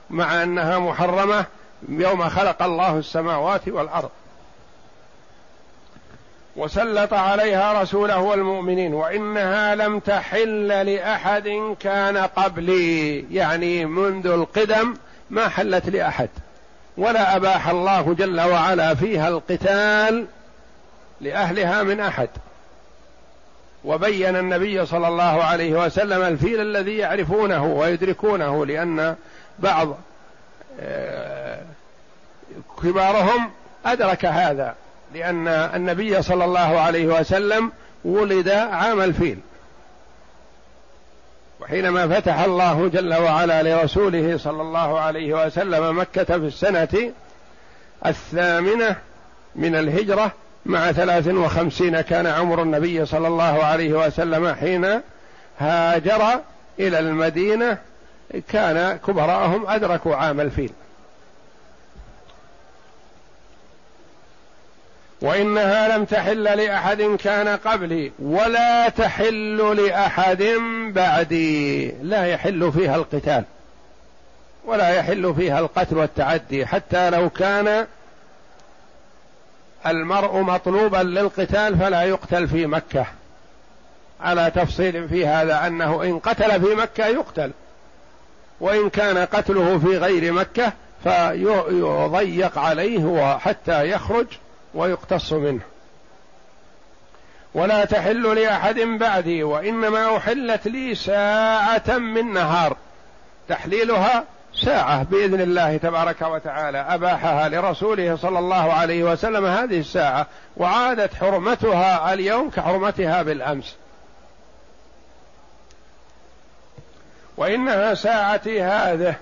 مع 0.09 0.43
أنها 0.43 0.79
محرمة 0.79 1.45
يوم 1.89 2.29
خلق 2.29 2.63
الله 2.63 2.97
السماوات 2.97 3.67
والأرض. 3.67 4.09
وسلط 6.55 7.13
عليها 7.13 7.81
رسوله 7.81 8.19
والمؤمنين. 8.19 8.93
وإنها 8.93 9.75
لم 9.75 9.99
تحل 9.99 10.67
لأحد 10.67 11.75
كان 11.79 12.17
قبلي. 12.17 13.19
يعني 13.35 13.85
منذ 13.85 14.27
القدم 14.27 14.95
ما 15.29 15.47
حلت 15.47 15.89
لأحد. 15.89 16.29
ولا 16.97 17.35
أباح 17.35 17.67
الله 17.67 18.13
جل 18.13 18.41
وعلا 18.41 18.95
فيها 18.95 19.27
القتال 19.27 20.25
لأهلها 21.21 21.83
من 21.83 21.99
أحد. 21.99 22.29
وبين 23.83 24.35
النبي 24.35 24.85
صلى 24.85 25.07
الله 25.07 25.43
عليه 25.43 25.85
وسلم 25.85 26.21
الفيل 26.21 26.61
الذي 26.61 26.97
يعرفونه 26.97 27.65
ويدركونه 27.65 28.65
لأن 28.65 29.15
بعض 29.59 29.97
آه، 30.79 31.61
كبارهم 32.83 33.51
أدرك 33.85 34.25
هذا 34.25 34.75
لأن 35.13 35.47
النبي 35.47 36.21
صلى 36.21 36.45
الله 36.45 36.79
عليه 36.79 37.07
وسلم 37.07 37.71
ولد 38.05 38.49
عام 38.49 39.01
الفيل. 39.01 39.39
وحينما 41.61 42.07
فتح 42.07 42.39
الله 42.39 42.87
جل 42.87 43.13
وعلا 43.13 43.63
لرسوله 43.63 44.37
صلى 44.37 44.61
الله 44.61 44.99
عليه 44.99 45.45
وسلم 45.45 45.99
مكة 45.99 46.23
في 46.23 46.35
السنة 46.35 47.11
الثامنة 48.05 48.95
من 49.55 49.75
الهجرة 49.75 50.31
مع 50.65 50.91
ثلاث 50.91 51.27
وخمسين 51.27 52.01
كان 52.01 52.27
عمر 52.27 52.61
النبي 52.61 53.05
صلى 53.05 53.27
الله 53.27 53.63
عليه 53.63 53.93
وسلم 53.93 54.53
حين 54.53 55.01
هاجر 55.59 56.39
إلى 56.79 56.99
المدينة 56.99 57.77
كان 58.49 58.97
كبراءهم 58.97 59.67
أدركوا 59.67 60.15
عام 60.15 60.39
الفيل. 60.39 60.71
وإنها 65.21 65.97
لم 65.97 66.05
تحل 66.05 66.43
لأحد 66.43 67.01
كان 67.01 67.47
قبلي 67.47 68.11
ولا 68.19 68.89
تحل 68.89 69.85
لأحد 69.85 70.43
بعدي. 70.87 71.91
لا 71.91 72.25
يحل 72.25 72.71
فيها 72.71 72.95
القتال 72.95 73.43
ولا 74.65 74.89
يحل 74.89 75.35
فيها 75.35 75.59
القتل 75.59 75.97
والتعدي 75.97 76.65
حتى 76.65 77.09
لو 77.09 77.29
كان 77.29 77.87
المرء 79.87 80.41
مطلوبا 80.41 80.97
للقتال 80.97 81.77
فلا 81.77 82.03
يقتل 82.03 82.47
في 82.47 82.65
مكة. 82.65 83.05
على 84.21 84.51
تفصيل 84.55 85.09
في 85.09 85.27
هذا 85.27 85.67
أنه 85.67 86.03
إن 86.03 86.19
قتل 86.19 86.61
في 86.61 86.75
مكة 86.75 87.05
يقتل 87.05 87.51
وإن 88.59 88.89
كان 88.89 89.17
قتله 89.17 89.79
في 89.79 89.97
غير 89.97 90.33
مكة 90.33 90.73
فيضيق 91.03 92.57
عليه 92.57 93.37
حتى 93.37 93.89
يخرج 93.89 94.25
ويقتص 94.73 95.33
منه. 95.33 95.61
ولا 97.53 97.85
تحل 97.85 98.35
لأحد 98.35 98.79
بعدي 98.79 99.43
وإنما 99.43 100.17
أحلت 100.17 100.67
لي 100.67 100.95
ساعة 100.95 101.97
من 101.97 102.33
نهار. 102.33 102.77
تحليلها 103.49 104.23
ساعة 104.55 105.03
بإذن 105.03 105.41
الله 105.41 105.77
تبارك 105.77 106.21
وتعالى. 106.21 106.77
أباحها 106.77 107.49
لرسوله 107.49 108.15
صلى 108.15 108.39
الله 108.39 108.73
عليه 108.73 109.03
وسلم 109.03 109.45
هذه 109.45 109.79
الساعة 109.79 110.27
وعادت 110.57 111.13
حرمتها 111.13 112.13
اليوم 112.13 112.49
كحرمتها 112.49 113.21
بالأمس. 113.21 113.75
وإنها 117.37 117.93
ساعتي 117.93 118.61
هذه 118.61 119.15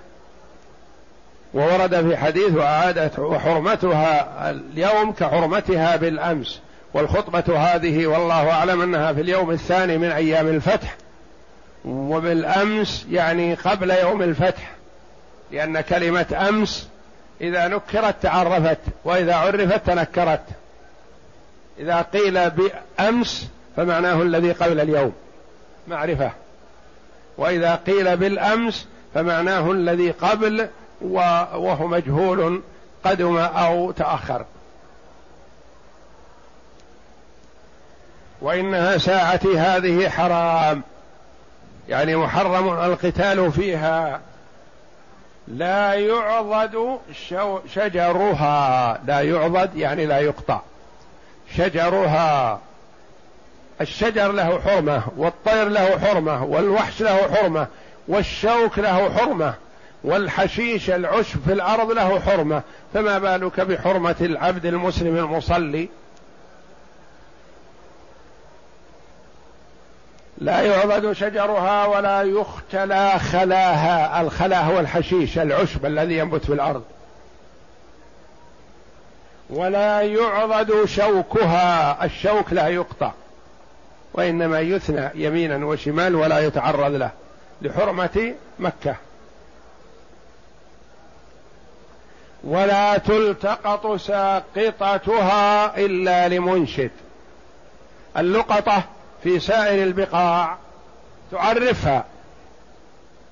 وورد 1.54 2.10
في 2.10 2.18
حديث 2.18 2.56
وعادت 2.56 3.20
وحرمتها 3.20 4.50
اليوم 4.50 5.12
كحرمتها 5.12 5.96
بالأمس 5.96 6.60
والخطبة 6.94 7.58
هذه 7.58 8.08
والله 8.08 8.52
أعلم 8.52 8.82
أنها 8.82 9.14
في 9.14 9.22
اليوم 9.22 9.52
الثاني 9.52 9.98
من 9.98 10.12
أيام 10.12 10.48
الفتح. 10.48 10.96
وبالأمس 11.86 13.06
يعني 13.12 13.54
قبل 13.54 13.92
يوم 13.92 14.22
الفتح 14.22 14.72
لأن 15.52 15.82
كلمة 15.82 16.50
أمس 16.50 16.88
إذا 17.42 17.68
نكرت 17.68 18.16
تعرفت 18.22 18.80
وإذا 19.06 19.36
عرفت 19.36 19.88
تنكرت. 19.88 20.44
إذا 21.80 22.02
قيل 22.02 22.50
بأمس 22.50 23.48
فمعناه 23.78 24.22
الذي 24.22 24.52
قبل 24.52 24.80
اليوم 24.80 25.14
معرفة. 25.88 26.32
وإذا 27.38 27.76
قيل 27.76 28.18
بالأمس 28.18 28.88
فمعناه 29.14 29.72
الذي 29.72 30.12
قبل 30.12 30.68
وهو 31.02 31.88
مجهول 31.88 32.62
قدم 33.04 33.38
أو 33.38 33.92
تأخر. 33.92 34.46
وانها 38.42 38.98
ساعتي 38.98 39.60
هذه 39.60 40.10
حرام. 40.10 40.82
يعني 41.90 42.16
محرم 42.16 42.70
القتال 42.70 43.52
فيها. 43.52 44.22
لا 45.48 45.94
يعضد 45.94 47.00
شجرها. 47.76 49.00
لا 49.06 49.22
يعضد 49.22 49.76
يعني 49.76 50.06
لا 50.06 50.20
يقطع. 50.20 50.60
شجرها. 51.58 52.60
الشجر 53.82 54.32
له 54.32 54.62
حرمة 54.62 55.04
والطير 55.18 55.70
له 55.70 56.00
حرمة 56.00 56.44
والوحش 56.44 57.02
له 57.02 57.36
حرمة 57.36 57.68
والشوك 58.08 58.80
له 58.80 59.14
حرمة. 59.14 59.54
والحشيش 60.04 60.90
العشب 60.90 61.40
في 61.46 61.54
الأرض 61.54 61.92
له 61.92 62.20
حرمة 62.20 62.62
فما 62.94 63.20
بالك 63.20 63.60
بحرمة 63.60 64.16
العبد 64.22 64.66
المسلم 64.66 65.16
المصلي؟ 65.16 65.90
لا 70.38 70.62
يعبد 70.62 71.12
شجرها 71.12 71.86
ولا 71.86 72.22
يختلى 72.22 73.20
خلاها 73.20 74.22
الخلا 74.22 74.62
هو 74.62 74.80
الحشيش 74.80 75.38
العشب 75.38 75.86
الذي 75.86 76.18
ينبت 76.18 76.46
في 76.46 76.54
الأرض. 76.54 76.84
ولا 79.50 80.02
يعضد 80.02 80.86
شوكها 80.86 82.06
الشوك 82.06 82.54
لا 82.54 82.68
يقطع 82.68 83.12
وإنما 84.14 84.60
يثنى 84.60 85.10
يمينا 85.16 85.66
وشمال 85.66 86.16
ولا 86.16 86.40
يتعرض 86.40 86.92
له 86.92 87.12
لحرمة 87.62 88.34
مكة. 88.60 88.96
ولا 92.44 92.98
تلتقط 92.98 93.96
ساقطتها 93.96 95.78
إلا 95.78 96.28
لمنشد. 96.28 96.92
اللقطة 98.18 98.84
في 99.24 99.40
سائر 99.40 99.84
البقاع 99.84 100.58
تعرفها 101.32 102.06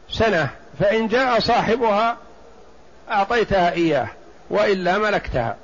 سنة 0.10 0.50
فإن 0.80 1.08
جاء 1.08 1.40
صاحبها 1.40 2.18
أعطيتها 3.12 3.72
إياه 3.72 4.08
وإلا 4.50 4.98
ملكتها. 4.98 5.56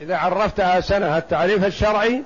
إذا 0.00 0.16
عرفتها 0.16 0.80
سنة 0.80 1.18
التعريف 1.18 1.64
الشرعي 1.64 2.22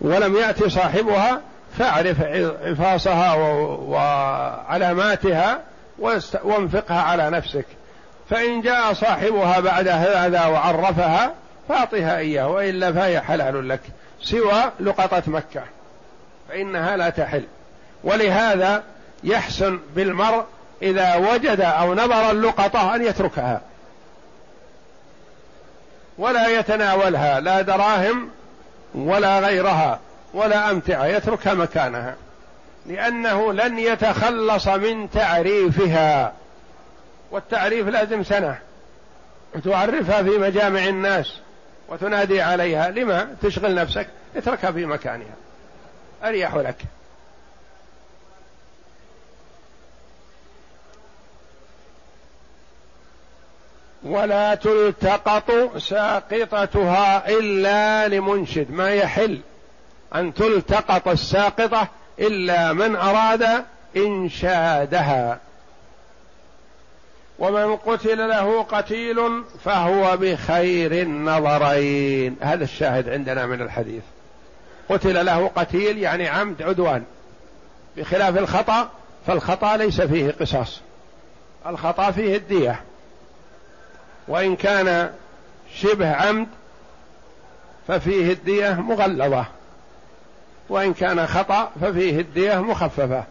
ولم 0.00 0.36
يأتي 0.36 0.70
صاحبها 0.70 1.40
فاعرف 1.78 2.20
عفاصها 2.62 3.34
وعلاماتها 3.74 5.60
وانفقها 6.44 7.02
على 7.02 7.30
نفسك. 7.30 7.66
فإن 8.30 8.60
جاء 8.60 8.92
صاحبها 8.92 9.60
بعد 9.60 9.88
هذا 9.88 10.46
وعرفها 10.46 11.34
فأعطها 11.68 12.18
إياه 12.18 12.48
وإلا 12.48 12.92
فهي 12.92 13.20
حلال 13.20 13.68
لك 13.68 13.80
سوى 14.22 14.72
لقطة 14.80 15.22
مكة. 15.26 15.62
فإنها 16.48 16.96
لا 16.96 17.10
تحل. 17.10 17.44
ولهذا 18.04 18.82
يحسن 19.24 19.80
بالمرء 19.94 20.44
إذا 20.82 21.14
وجد 21.16 21.60
أو 21.60 21.94
نظر 21.94 22.30
اللقطة 22.30 22.94
أن 22.94 23.02
يتركها. 23.02 23.60
ولا 26.18 26.48
يتناولها 26.58 27.40
لا 27.40 27.62
دراهم 27.62 28.30
ولا 28.94 29.40
غيرها 29.40 30.00
ولا 30.34 30.70
أمتعة 30.70 31.06
يتركها 31.06 31.54
مكانها. 31.54 32.14
لأنه 32.86 33.52
لن 33.52 33.78
يتخلص 33.78 34.68
من 34.68 35.10
تعريفها. 35.10 36.32
والتعريف 37.30 37.88
لازم 37.88 38.24
سنة. 38.24 38.58
وتعرفها 39.54 40.22
في 40.22 40.30
مجامع 40.30 40.84
الناس 40.84 41.38
وتنادي 41.88 42.42
عليها. 42.42 42.90
لما؟ 42.90 43.34
تشغل 43.42 43.74
نفسك 43.74 44.06
اتركها 44.36 44.72
في 44.72 44.86
مكانها. 44.86 45.34
أريح 46.24 46.54
لك. 46.54 46.76
ولا 54.02 54.54
تلتقط 54.54 55.76
ساقطتها 55.76 57.28
إلا 57.28 58.08
لمنشد. 58.08 58.70
ما 58.70 58.90
يحل 58.90 59.40
أن 60.14 60.34
تلتقط 60.34 61.08
الساقطة 61.08 61.88
إلا 62.18 62.72
من 62.72 62.96
أراد 62.96 63.64
إنشادها. 63.96 65.38
ومن 67.38 67.76
قتل 67.76 68.28
له 68.28 68.62
قتيل 68.62 69.44
فهو 69.64 70.16
بخير 70.16 70.92
النظرين. 70.92 72.36
هذا 72.40 72.64
الشاهد 72.64 73.08
عندنا 73.08 73.46
من 73.46 73.62
الحديث. 73.62 74.02
قتل 74.88 75.26
له 75.26 75.50
قتيل 75.56 75.98
يعني 75.98 76.28
عمد 76.28 76.62
عدوان. 76.62 77.04
بخلاف 77.96 78.38
الخطأ 78.38 78.90
فالخطأ 79.26 79.76
ليس 79.76 80.00
فيه 80.00 80.34
قصاص. 80.40 80.80
الخطأ 81.66 82.10
فيه 82.10 82.36
الدية. 82.36 82.80
وإن 84.28 84.56
كان 84.56 85.10
شبه 85.74 86.12
عمد 86.14 86.46
ففيه 87.88 88.32
الدية 88.32 88.80
مغلظة. 88.80 89.44
وإن 90.68 90.94
كان 90.94 91.26
خطأ 91.26 91.70
ففيه 91.80 92.20
الدية 92.20 92.62
مخففة. 92.62 93.24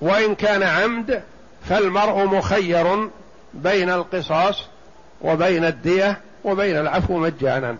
وإن 0.00 0.34
كان 0.34 0.62
عمد 0.62 1.22
فالمرء 1.68 2.24
مخير 2.24 3.10
بين 3.54 3.90
القصاص 3.90 4.64
وبين 5.20 5.64
الدية 5.64 6.20
وبين 6.44 6.76
العفو 6.76 7.18
مجانا. 7.18 7.76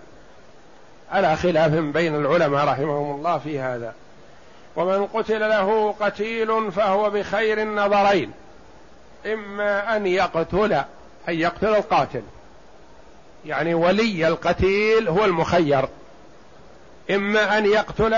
على 1.10 1.36
خلاف 1.36 1.72
بين 1.72 2.14
العلماء 2.14 2.64
رحمهم 2.64 3.16
الله 3.16 3.38
في 3.38 3.60
هذا. 3.60 3.94
ومن 4.76 5.06
قتل 5.06 5.40
له 5.40 5.94
قتيل 6.00 6.72
فهو 6.72 7.10
بخير 7.10 7.62
النظرين. 7.62 8.32
إما 9.26 9.96
أن 9.96 10.06
يقتل 10.06 10.72
أن 11.28 11.34
يقتل 11.34 11.68
القاتل. 11.68 12.22
يعني 13.46 13.74
ولي 13.74 14.28
القتيل 14.28 15.08
هو 15.08 15.24
المخير. 15.24 15.88
إما 17.10 17.58
أن 17.58 17.66
يقتل 17.66 18.16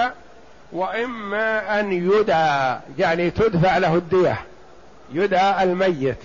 وإما 0.72 1.80
أن 1.80 1.92
يدعى 1.92 2.78
يعني 2.98 3.30
تدفع 3.30 3.78
له 3.78 3.94
الدية. 3.94 4.40
يدعى 5.12 5.62
الميت. 5.62 6.18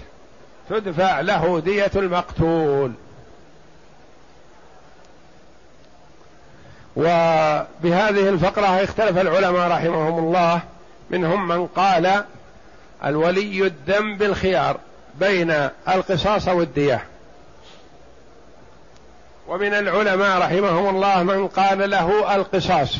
تدفع 0.69 1.21
له 1.21 1.59
دية 1.59 1.91
المقتول. 1.95 2.91
وبهذه 6.95 8.29
الفقرة 8.29 8.83
اختلف 8.83 9.17
العلماء 9.17 9.71
رحمهم 9.71 10.19
الله. 10.19 10.61
منهم 11.09 11.47
من 11.47 11.67
قال 11.67 12.23
الولي 13.05 13.67
الدم 13.67 14.17
بالخيار 14.17 14.79
بين 15.15 15.69
القصاص 15.87 16.47
والدية. 16.47 17.03
ومن 19.47 19.73
العلماء 19.73 20.41
رحمهم 20.41 20.95
الله 20.95 21.23
من 21.23 21.47
قال 21.47 21.89
له 21.89 22.35
القصاص. 22.35 22.97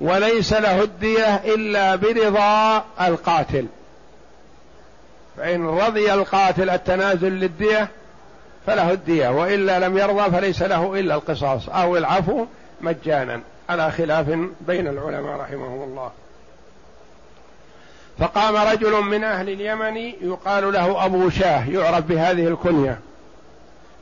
وليس 0.00 0.52
له 0.52 0.82
الدية 0.82 1.34
إلا 1.36 1.96
برضا 1.96 2.84
القاتل. 3.00 3.66
فإن 5.36 5.66
رضي 5.66 6.14
القاتل 6.14 6.70
التنازل 6.70 7.32
للدية 7.32 7.88
فله 8.66 8.92
الدية 8.92 9.28
وإلا 9.28 9.78
لم 9.78 9.98
يرضى 9.98 10.30
فليس 10.30 10.62
له 10.62 11.00
إلا 11.00 11.14
القصاص 11.14 11.68
أو 11.68 11.96
العفو 11.96 12.46
مجانا. 12.80 13.40
على 13.68 13.92
خلاف 13.92 14.26
بين 14.60 14.88
العلماء 14.88 15.36
رحمهم 15.40 15.82
الله. 15.82 16.10
فقام 18.18 18.56
رجل 18.56 19.00
من 19.00 19.24
أهل 19.24 19.48
اليمن 19.48 19.96
يقال 20.20 20.72
له 20.72 21.04
أبو 21.04 21.30
شاه 21.30 21.68
يعرف 21.68 22.04
بهذه 22.04 22.48
الكنية. 22.48 22.98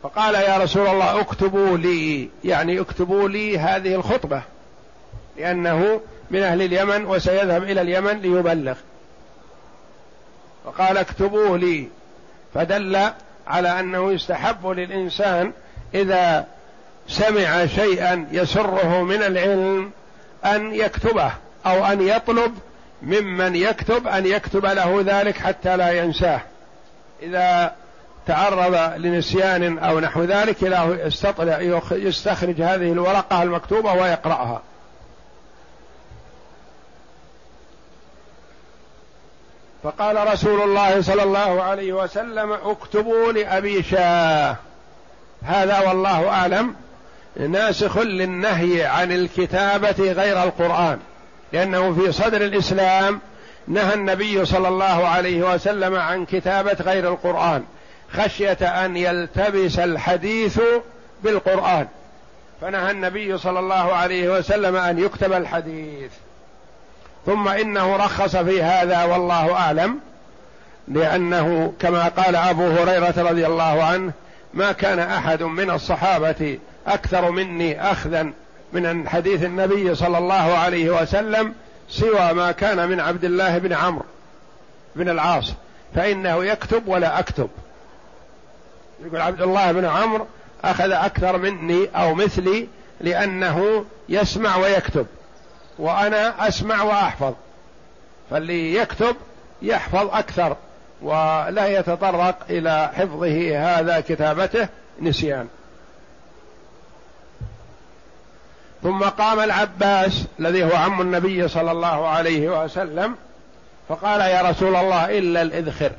فقال 0.02 0.34
يا 0.34 0.56
رسول 0.56 0.86
الله 0.86 1.20
اكتبوا 1.20 1.76
لي 1.76 2.28
يعني 2.44 2.80
اكتبوا 2.80 3.28
لي 3.28 3.58
هذه 3.58 3.94
الخطبة. 3.94 4.42
لأنه 5.36 6.00
من 6.30 6.42
أهل 6.42 6.62
اليمن 6.62 7.04
وسيذهب 7.04 7.62
إلى 7.62 7.80
اليمن 7.80 8.20
ليبلغ. 8.20 8.74
فقال 10.64 10.96
اكتبوه 10.96 11.58
لي. 11.58 11.88
فدل 12.54 13.10
على 13.46 13.80
أنه 13.80 14.12
يستحب 14.12 14.66
للإنسان 14.66 15.52
إذا 15.94 16.46
سمع 17.08 17.66
شيئا 17.66 18.26
يسره 18.32 19.02
من 19.02 19.22
العلم 19.22 19.90
أن 20.44 20.74
يكتبه 20.74 21.32
أو 21.66 21.84
أن 21.84 22.00
يطلب 22.00 22.58
ممن 23.02 23.56
يكتب 23.56 24.08
أن 24.08 24.26
يكتب 24.26 24.66
له 24.66 25.02
ذلك 25.06 25.36
حتى 25.36 25.76
لا 25.76 25.92
ينساه. 25.92 26.40
إذا 27.22 27.74
تعرض 28.26 28.92
لنسيان 28.96 29.78
أو 29.78 30.00
نحو 30.00 30.24
ذلك 30.24 30.62
يستطلع 31.06 31.60
يستخرج 31.90 32.62
هذه 32.62 32.92
الورقة 32.92 33.42
المكتوبة 33.42 33.92
ويقرأها. 33.92 34.62
فقال 39.82 40.32
رسول 40.32 40.60
الله 40.60 41.02
صلى 41.02 41.22
الله 41.22 41.62
عليه 41.62 41.92
وسلم 41.92 42.52
اكتبوا 42.52 43.32
لأبي 43.32 43.82
شاه. 43.82 44.56
هذا 45.42 45.78
والله 45.88 46.28
أعلم. 46.28 46.74
ناسخ 47.36 47.98
للنهي 47.98 48.84
عن 48.84 49.12
الكتابة 49.12 50.12
غير 50.12 50.42
القرآن 50.42 50.98
لأنه 51.52 51.94
في 51.94 52.12
صدر 52.12 52.40
الإسلام 52.40 53.20
نهى 53.68 53.94
النبي 53.94 54.44
صلى 54.44 54.68
الله 54.68 55.08
عليه 55.08 55.54
وسلم 55.54 55.94
عن 55.96 56.24
كتابة 56.24 56.76
غير 56.80 57.08
القرآن 57.08 57.64
خشية 58.12 58.84
أن 58.84 58.96
يلتبس 58.96 59.78
الحديث 59.78 60.60
بالقرآن. 61.22 61.86
فنهى 62.60 62.90
النبي 62.90 63.38
صلى 63.38 63.58
الله 63.58 63.92
عليه 63.92 64.38
وسلم 64.38 64.76
أن 64.76 64.98
يكتب 64.98 65.32
الحديث. 65.32 66.12
ثم 67.26 67.48
إنه 67.48 67.96
رخص 67.96 68.36
في 68.36 68.62
هذا 68.62 69.04
والله 69.04 69.52
أعلم 69.54 69.98
لأنه 70.88 71.72
كما 71.80 72.08
قال 72.08 72.36
أبو 72.36 72.66
هريرة 72.66 73.14
رضي 73.16 73.46
الله 73.46 73.82
عنه 73.84 74.12
ما 74.54 74.72
كان 74.72 74.98
أحد 74.98 75.42
من 75.42 75.70
الصحابة 75.70 76.58
أكثر 76.86 77.30
مني 77.30 77.90
أخذا 77.90 78.32
من 78.72 79.08
حديث 79.08 79.44
النبي 79.44 79.94
صلى 79.94 80.18
الله 80.18 80.34
عليه 80.34 81.02
وسلم 81.02 81.54
سوى 81.88 82.32
ما 82.32 82.52
كان 82.52 82.88
من 82.88 83.00
عبد 83.00 83.24
الله 83.24 83.58
بن 83.58 83.72
عمرو 83.72 84.04
بن 84.96 85.08
العاص 85.08 85.52
فإنه 85.94 86.44
يكتب 86.44 86.88
ولا 86.88 87.18
أكتب. 87.18 87.48
يقول 89.04 89.20
عبد 89.20 89.42
الله 89.42 89.72
بن 89.72 89.84
عمرو 89.84 90.26
أخذ 90.64 90.90
أكثر 90.90 91.38
مني 91.38 91.88
أو 91.96 92.14
مثلي 92.14 92.68
لأنه 93.00 93.84
يسمع 94.08 94.56
ويكتب. 94.56 95.06
وأنا 95.82 96.48
أسمع 96.48 96.82
وأحفظ. 96.82 97.34
فاللي 98.30 98.74
يكتب 98.74 99.16
يحفظ 99.62 100.08
أكثر 100.12 100.56
ولا 101.02 101.66
يتطرق 101.66 102.36
إلى 102.50 102.90
حفظه 102.94 103.58
هذا 103.58 104.00
كتابته 104.00 104.68
نسيان. 105.00 105.48
ثم 108.82 109.02
قام 109.02 109.40
العباس 109.40 110.24
الذي 110.40 110.64
هو 110.64 110.76
عم 110.76 111.00
النبي 111.00 111.48
صلى 111.48 111.70
الله 111.70 112.08
عليه 112.08 112.64
وسلم 112.64 113.14
فقال 113.88 114.20
يا 114.20 114.42
رسول 114.42 114.76
الله 114.76 115.18
إلا 115.18 115.42
الإذخر 115.42 115.92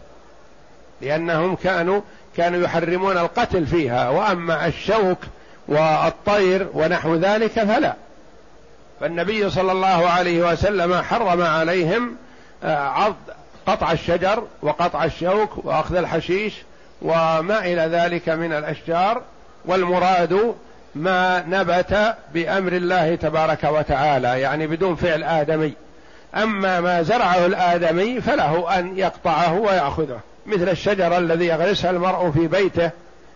لأنهم 1.02 1.56
كانوا 1.56 2.02
كانوا 2.38 2.64
يحرمون 2.64 3.18
القتل 3.18 3.68
فيها 3.68 4.10
وأما 4.10 4.68
الشوك 4.68 5.18
والطير 5.68 6.68
ونحو 6.74 7.16
ذلك 7.16 7.52
فلا. 7.52 7.94
فالنبي 9.04 9.50
صلى 9.50 9.72
الله 9.72 10.10
عليه 10.10 10.52
وسلم 10.52 11.02
حرم 11.02 11.42
عليهم 11.42 12.16
آه، 12.64 12.78
عض 12.78 13.16
قطع 13.66 13.92
الشجر 13.92 14.44
وقطع 14.62 15.04
الشوك 15.04 15.66
وأخذ 15.66 15.96
الحشيش 15.96 16.54
وما 17.02 17.60
إلى 17.60 17.82
ذلك 17.82 18.30
من 18.30 18.54
الأشجار 18.54 19.22
والمراد 19.66 20.56
ما 20.96 21.44
نبت 21.48 22.16
بأمر 22.34 22.72
الله 22.72 23.16
تبارك 23.16 23.64
وتعالى 23.64 24.42
يعني 24.42 24.68
بدون 24.68 24.96
فعل 24.96 25.24
آدمي. 25.24 25.74
أما 26.36 26.82
ما 26.82 27.02
زرعه 27.02 27.46
الآدمي 27.46 28.22
فله 28.22 28.80
أن 28.80 28.98
يقطعه 28.98 29.54
ويأخذه 29.54 30.20
مثل 30.46 30.70
الشجر 30.70 31.18
الذي 31.18 31.46
يغرسها 31.46 31.92
المرء 31.92 32.32
في 32.32 32.48
بيته 32.48 32.90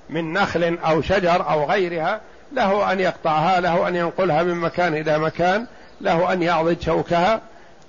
من 0.10 0.34
نخل 0.34 0.78
أو 0.86 1.02
شجر 1.02 1.50
أو 1.50 1.66
غيرها 1.66 2.22
له 2.52 2.92
أن 2.92 3.00
يقطعها 3.00 3.60
له 3.60 3.88
أن 3.88 3.96
ينقلها 3.96 4.44
من 4.44 4.56
مكان 4.56 4.94
إلى 4.94 5.20
مكان 5.20 5.68
له 6.02 6.34
أن 6.34 6.44
يعضد 6.44 6.82
شوكها. 6.82 7.42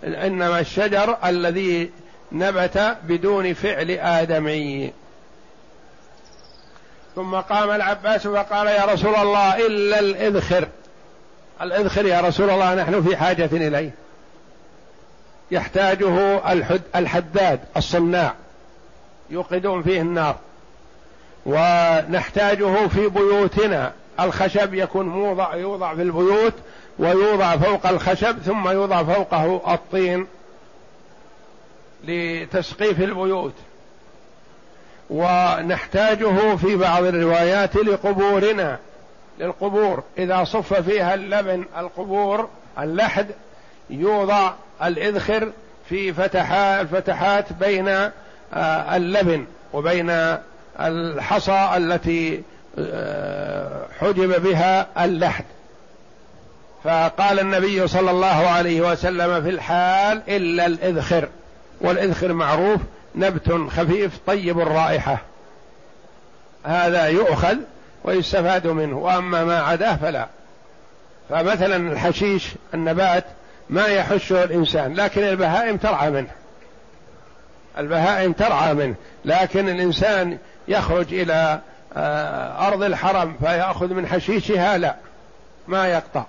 إنما 0.05 0.61
الشجر 0.61 1.17
الذي 1.25 1.91
نبت 2.33 2.97
بدون 3.05 3.55
فعل 3.55 3.91
آدمي. 3.91 4.93
ثم 7.15 7.35
قام 7.35 7.71
العباس 7.71 8.27
وقال 8.27 8.67
يا 8.67 8.85
رسول 8.85 9.15
الله 9.15 9.67
إلا 9.67 10.01
الإذخر. 10.01 10.69
الإذخر 11.63 12.07
يا 12.07 12.21
رسول 12.21 12.51
الله 12.51 12.75
نحن 12.75 13.03
في 13.03 13.17
حاجة 13.17 13.49
إليه. 13.53 13.91
يحتاجه 15.51 16.43
الحداد 16.97 17.61
الصناع. 17.77 18.35
يوقدون 19.31 19.83
فيه 19.83 20.01
النار. 20.01 20.37
ونحتاجه 21.47 22.87
في 22.89 23.09
بيوتنا. 23.09 23.93
الخشب 24.21 24.75
يكون 24.75 25.09
موضع 25.09 25.55
يوضع 25.57 25.95
في 25.95 26.03
البيوت 26.03 26.53
ويوضع 26.99 27.57
فوق 27.57 27.87
الخشب 27.87 28.39
ثم 28.39 28.69
يوضع 28.69 29.03
فوقه 29.03 29.75
الطين 29.75 30.27
لتسقيف 32.05 33.01
البيوت. 33.01 33.55
ونحتاجه 35.11 36.57
في 36.57 36.77
بعض 36.77 37.05
الروايات 37.05 37.77
لقبورنا 37.77 38.79
للقبور. 39.39 40.03
إذا 40.19 40.45
صف 40.45 40.75
فيها 40.75 41.15
اللبن 41.15 41.65
القبور 41.79 42.49
اللحد 42.79 43.27
يوضع 43.91 44.53
الإذخر 44.83 45.53
في 45.89 46.13
فتحات 46.13 46.81
الفتحات 46.81 47.53
بين 47.53 47.89
آه، 48.55 48.97
اللبن 48.97 49.47
وبين 49.73 50.37
الحصى 50.81 51.71
التي 51.77 52.43
حجب 54.01 54.43
بها 54.43 54.87
اللحد. 55.05 55.45
فقال 56.85 57.41
النبي 57.41 57.89
صلى 57.89 58.11
الله 58.11 58.27
عليه 58.27 58.81
وسلم 58.81 59.43
في 59.43 59.51
الحال 59.51 60.23
إلا 60.29 60.67
الإذخر. 60.67 61.29
والإذخر 61.81 62.33
معروف 62.33 62.81
نبت 63.15 63.53
خفيف 63.71 64.19
طيب 64.27 64.61
الرائحة. 64.61 65.19
هذا 66.65 67.07
يؤخذ 67.07 67.57
ويستفاد 68.05 68.67
منه 68.67 68.99
وأما 68.99 69.45
ما 69.45 69.59
عداه 69.61 69.97
فلا. 69.97 70.27
فمثلا 71.31 71.77
الحشيش 71.77 72.49
النبات 72.75 73.25
ما 73.71 73.87
يحشه 73.87 74.45
الإنسان 74.45 74.95
لكن 74.95 75.23
البهائم 75.23 75.77
ترعى 75.77 76.11
منه. 76.11 76.31
البهائم 77.79 78.33
ترعى 78.33 78.75
منه 78.75 78.95
لكن 79.25 79.69
الإنسان 79.69 80.39
يخرج 80.69 81.15
إلى 81.15 81.33
آه، 81.33 81.61
أرض 82.69 82.83
الحرم 82.83 83.37
فيأخذ 83.41 83.95
من 83.95 84.07
حشيشها 84.07 84.79
لا 84.79 84.97
ما 85.69 85.87
يقطع. 85.87 86.25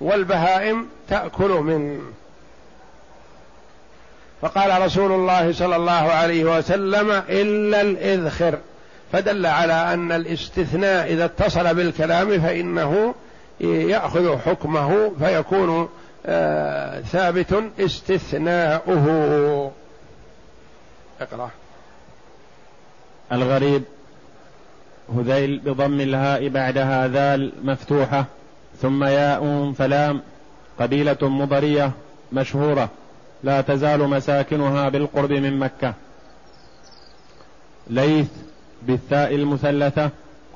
والبهائم 0.00 0.88
تأكل 1.08 1.48
من. 1.50 2.00
فقال 4.42 4.82
رسول 4.82 5.12
الله 5.12 5.52
صلى 5.52 5.76
الله 5.76 5.92
عليه 5.92 6.58
وسلم 6.58 7.10
إلا 7.10 7.80
الإذخر. 7.80 8.58
فدل 9.12 9.46
على 9.46 9.72
أن 9.72 10.12
الاستثناء 10.12 11.12
إذا 11.12 11.24
اتصل 11.24 11.74
بالكلام 11.74 12.40
فإنه 12.40 13.14
يأخذ 13.60 14.38
حكمه 14.38 15.12
فيكون 15.18 15.88
آه 16.26 17.00
ثابت 17.00 17.64
استثناؤه. 17.80 19.72
اقرأ. 21.20 21.50
الغريب 23.32 23.82
هذيل 25.18 25.58
بضم 25.58 26.00
الهاء 26.00 26.48
بعدها 26.48 27.08
ذال 27.08 27.52
مفتوحة 27.62 28.24
ثم 28.82 29.04
ياء 29.04 29.72
فلام 29.72 30.20
قبيلة 30.78 31.18
مضرية 31.22 31.92
مشهورة 32.32 32.88
لا 33.44 33.60
تزال 33.60 34.00
مساكنها 34.00 34.88
بالقرب 34.88 35.32
من 35.32 35.58
مكة. 35.58 35.94
ليث 37.86 38.28
بالثاء 38.82 39.34
المثلثة 39.34 40.10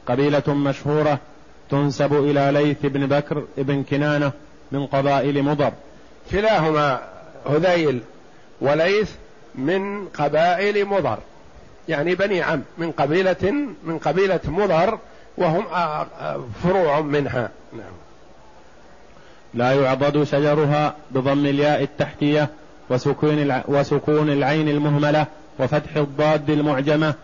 قبيلة 0.06 0.54
مشهورة 0.54 1.18
تنسب 1.70 2.12
إلى 2.12 2.50
ليث 2.52 2.76
بن 2.82 3.06
بكر 3.06 3.44
بن 3.56 3.82
كنانة 3.82 4.32
من 4.72 4.86
قبائل 4.86 5.42
مضر. 5.42 5.72
كلاهما 6.30 7.00
هذيل 7.50 8.00
وليث 8.60 9.10
من 9.54 10.08
قبائل 10.08 10.86
مضر. 10.86 11.18
يعني 11.88 12.14
بني 12.14 12.42
عم 12.42 12.62
من 12.78 12.90
قبيلة 12.90 13.52
من 13.84 13.98
قبيلة 13.98 14.40
مضر 14.44 14.98
وهم 15.38 15.64
فروع 16.62 17.00
منها. 17.00 17.50
نعم. 17.72 17.92
لا 19.54 19.72
يعضد 19.72 20.24
شجرها 20.24 20.94
بضم 21.10 21.46
الياء 21.46 21.82
التحتية 21.82 22.48
وسكون 22.90 23.62
وسكون 23.68 24.30
العين 24.30 24.68
المهملة 24.68 25.26
وفتح 25.58 25.96
الضاد 25.96 26.50
المعجمة 26.50 27.14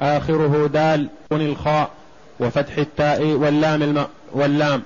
آخره 0.00 0.66
دال 0.66 1.08
الخاء 1.32 1.90
وفتح 2.40 2.76
التاء 2.78 3.22
واللام 3.24 3.82
الم... 3.82 4.06
واللام. 4.32 4.82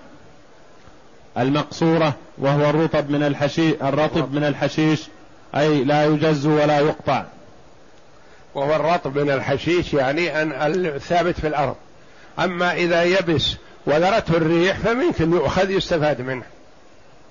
المقصورة 1.38 2.14
وهو 2.38 2.70
الرطب 2.70 3.10
من 3.10 3.22
الحشيش 3.22 3.74
الرطب 3.82 4.34
من 4.34 4.44
الحشيش 4.44 5.08
أي 5.56 5.84
لا 5.84 6.04
يجز 6.04 6.46
ولا 6.46 6.80
يقطع. 6.80 7.24
وهو 8.54 8.76
الرطب 8.76 9.18
من 9.18 9.30
الحشيش 9.30 9.94
يعني 9.94 10.42
أن 10.42 10.52
الثابت 10.86 11.40
في 11.40 11.46
الأرض. 11.46 11.76
أما 12.38 12.74
إذا 12.74 13.02
يبس 13.02 13.56
وذرته 13.86 14.36
الريح 14.36 14.76
فممكن 14.76 15.32
يؤخذ 15.32 15.70
يستفاد 15.70 16.20
منه. 16.20 16.44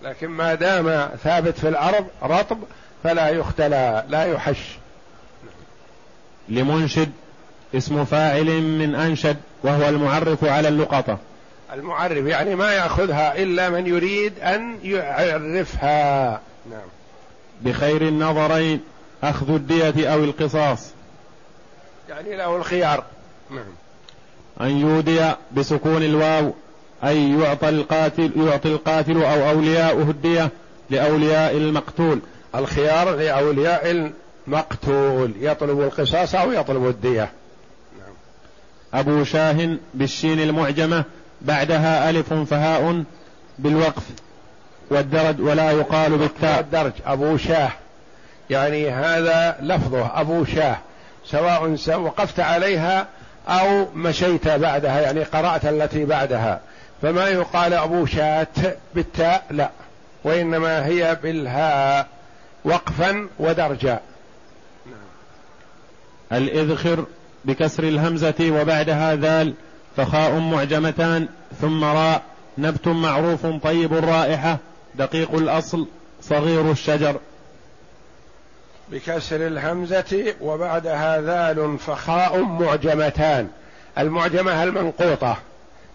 لكن 0.03 0.27
ما 0.27 0.53
دام 0.53 1.09
ثابت 1.23 1.59
في 1.59 1.69
الأرض 1.69 2.05
رطب 2.23 2.57
فلا 3.03 3.29
يختلى 3.29 4.05
لا 4.09 4.25
يحش. 4.25 4.77
لمنشد 6.49 7.11
اسم 7.75 8.05
فاعل 8.05 8.61
من 8.61 8.95
أنشد 8.95 9.37
وهو 9.63 9.89
المعرف 9.89 10.43
على 10.43 10.67
اللقطة. 10.67 11.17
المعرف 11.73 12.25
يعني 12.25 12.55
ما 12.55 12.73
يأخذها 12.73 13.37
إلا 13.37 13.69
من 13.69 13.87
يريد 13.87 14.39
أن 14.39 14.79
يعرفها. 14.83 16.41
نعم. 16.71 16.87
بخير 17.61 18.01
النظرين 18.01 18.81
أخذ 19.23 19.53
الدية 19.53 20.13
أو 20.13 20.23
القصاص. 20.23 20.91
يعني 22.09 22.35
له 22.35 22.55
الخيار. 22.55 23.03
نعم. 23.51 23.65
أن 24.61 24.77
يودي 24.77 25.31
بسكون 25.51 26.03
الواو 26.03 26.53
أي 27.03 27.39
يعطى 27.39 27.69
القاتل 27.69 28.31
يعطي 28.35 28.69
القاتل 28.69 29.23
أو 29.23 29.49
أولياؤه 29.49 30.09
الدية 30.09 30.49
لأولياء 30.89 31.57
المقتول. 31.57 32.19
الخيار 32.55 33.15
لأولياء 33.15 34.11
المقتول. 34.47 35.33
يطلب 35.39 35.81
القصاص 35.81 36.35
أو 36.35 36.51
يطلب 36.51 36.87
الدية. 36.87 37.31
نعم. 37.99 38.13
أبو 38.93 39.23
شاه 39.23 39.77
بالشين 39.93 40.39
المعجمة 40.39 41.03
بعدها 41.41 42.09
ألف 42.09 42.33
فهاء 42.33 43.03
بالوقف 43.59 44.03
والدرج 44.89 45.41
ولا 45.41 45.71
يقال 45.71 46.17
بالتاء. 46.17 46.59
الدرج 46.59 46.93
أبو 47.05 47.37
شاه. 47.37 47.71
يعني 48.49 48.89
هذا 48.89 49.57
لفظه 49.61 50.21
أبو 50.21 50.45
شاه. 50.45 50.77
سواء 51.31 51.75
وقفت 51.99 52.39
عليها 52.39 53.07
أو 53.47 53.87
مشيت 53.95 54.47
بعدها 54.47 55.01
يعني 55.01 55.23
قرأت 55.23 55.65
التي 55.65 56.05
بعدها. 56.05 56.59
فما 57.01 57.27
يقال 57.27 57.73
أبو 57.73 58.05
شات 58.05 58.57
بالتاء 58.95 59.45
لا. 59.51 59.69
وإنما 60.23 60.85
هي 60.85 61.17
بالهاء 61.23 62.07
وقفا 62.65 63.27
ودرجا. 63.39 63.99
الإذخر 66.31 67.05
بكسر 67.45 67.83
الهمزة 67.83 68.51
وبعدها 68.61 69.15
ذال 69.15 69.53
فخاء 69.97 70.39
معجمتان 70.39 71.27
ثم 71.61 71.83
راء. 71.83 72.21
نبت 72.57 72.87
معروف 72.87 73.45
طيب 73.45 73.93
الرائحة 73.93 74.57
دقيق 74.95 75.35
الأصل 75.35 75.87
صغير 76.21 76.71
الشجر. 76.71 77.19
بكسر 78.91 79.47
الهمزة 79.47 80.35
وبعدها 80.41 81.21
ذال 81.21 81.79
فخاء 81.79 82.41
معجمتان. 82.41 83.47
المعجمة 83.97 84.63
المنقوطة 84.63 85.37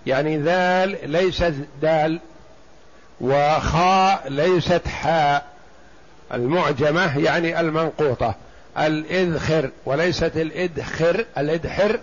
يعني 0.06 0.36
ذال 0.36 1.10
ليست 1.10 1.54
دال 1.82 2.20
وخاء 3.20 4.28
ليست 4.28 4.88
حاء. 4.88 5.46
المعجمة 6.34 7.18
يعني 7.18 7.60
المنقوطة. 7.60 8.34
الإذخر 8.78 9.70
وليست 9.84 10.32
الإدخر 10.36 11.24
الإدحر 11.38 12.00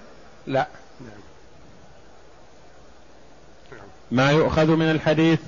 لا. 0.47 0.67
ما 4.12 4.32
يؤخذ 4.32 4.67
من 4.67 4.91
الحديث 4.91 5.39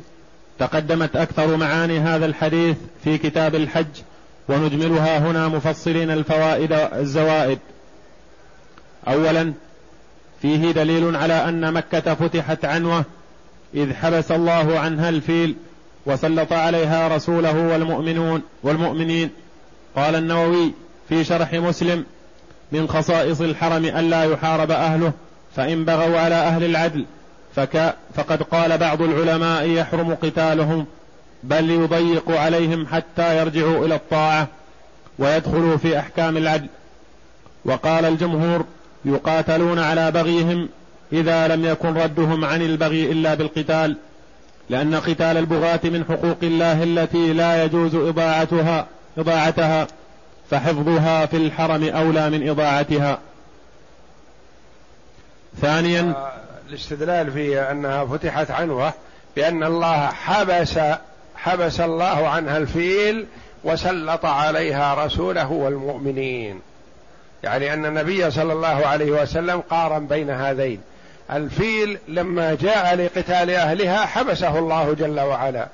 تقدمت 0.60 1.16
أكثر 1.16 1.58
معاني 1.58 2.00
هذا 2.00 2.26
الحديث 2.26 2.78
في 3.04 3.18
كتاب 3.18 3.56
الحج. 3.56 4.02
ونجملها 4.50 5.18
هنا 5.18 5.48
مفصلين 5.48 6.12
الفوائد 6.12 6.72
الزوائد. 6.74 7.60
أولا 9.08 9.54
فيه 10.42 10.72
دليل 10.72 11.16
على 11.16 11.34
أن 11.34 11.74
مكة 11.74 12.14
فتحت 12.14 12.66
عنوة 12.66 13.04
إذ 13.76 13.94
حبس 13.94 14.32
الله 14.32 14.80
عنها 14.80 15.10
الفيل 15.10 15.56
وسلط 16.06 16.54
عليها 16.54 17.16
رسوله 17.16 17.68
والمؤمنون 17.68 18.42
والمؤمنين. 18.64 19.30
قال 19.96 20.16
النووي 20.16 20.74
في 21.10 21.24
شرح 21.24 21.54
مسلم 21.54 22.06
من 22.72 22.88
خصائص 22.88 23.42
الحرم 23.42 23.86
ألا 23.86 24.24
يحارب 24.24 24.72
أهله 24.72 25.12
فإن 25.56 25.86
بغوا 25.86 26.20
على 26.20 26.36
أهل 26.36 26.64
العدل 26.64 27.06
فك 27.56 27.96
فقد 28.14 28.44
قال 28.44 28.78
بعض 28.78 29.02
العلماء 29.02 29.70
يحرم 29.70 30.14
قتالهم 30.14 30.86
بل 31.44 31.70
يضيق 31.70 32.32
عليهم 32.32 32.88
حتى 32.88 33.38
يرجعوا 33.38 33.86
إلى 33.86 33.96
الطاعة 33.96 34.48
ويدخلوا 35.20 35.78
في 35.78 36.00
أحكام 36.00 36.38
العدل. 36.38 36.68
وقال 37.66 38.06
الجمهور 38.06 38.66
يقاتلون 39.06 39.80
على 39.80 40.12
بغيهم 40.12 40.70
إذا 41.14 41.48
لم 41.48 41.66
يكن 41.66 41.94
ردهم 41.94 42.46
عن 42.46 42.62
البغي 42.62 43.12
إلا 43.12 43.34
بالقتال 43.34 43.98
لأن 44.70 44.96
قتال 44.96 45.38
البغاة 45.38 45.80
من 45.84 46.06
حقوق 46.10 46.38
الله 46.44 46.84
التي 46.84 47.34
لا 47.34 47.64
يجوز 47.64 47.96
إضاعتها 47.96 48.88
إضاعتها 49.18 49.88
فحفظها 50.52 51.26
في 51.26 51.38
الحرم 51.38 51.84
أولى 51.84 52.30
من 52.30 52.50
إضاعتها. 52.50 53.20
ثانيا 55.62 56.02
آه، 56.02 56.34
الاستدلال 56.70 57.32
في 57.32 57.62
أنها 57.62 58.06
فتحت 58.06 58.52
عنوة 58.52 58.94
بأن 59.36 59.64
الله 59.64 60.08
حبس 60.08 60.80
حبس 61.44 61.80
الله 61.80 62.28
عنها 62.28 62.58
الفيل 62.58 63.26
وسلط 63.64 64.26
عليها 64.26 65.06
رسوله 65.06 65.52
والمؤمنين. 65.52 66.62
يعني 67.44 67.74
أن 67.74 67.86
النبي 67.86 68.32
صلى 68.32 68.54
الله 68.54 68.86
عليه 68.86 69.12
وسلم 69.12 69.64
قارن 69.70 70.08
بين 70.08 70.30
هذين. 70.30 70.82
الفيل 71.32 71.98
لما 72.08 72.58
جاء 72.62 72.96
لقتال 72.96 73.50
أهلها 73.50 74.06
حبسه 74.06 74.60
الله 74.60 74.94
جل 74.94 75.20
وعلا. 75.20 75.68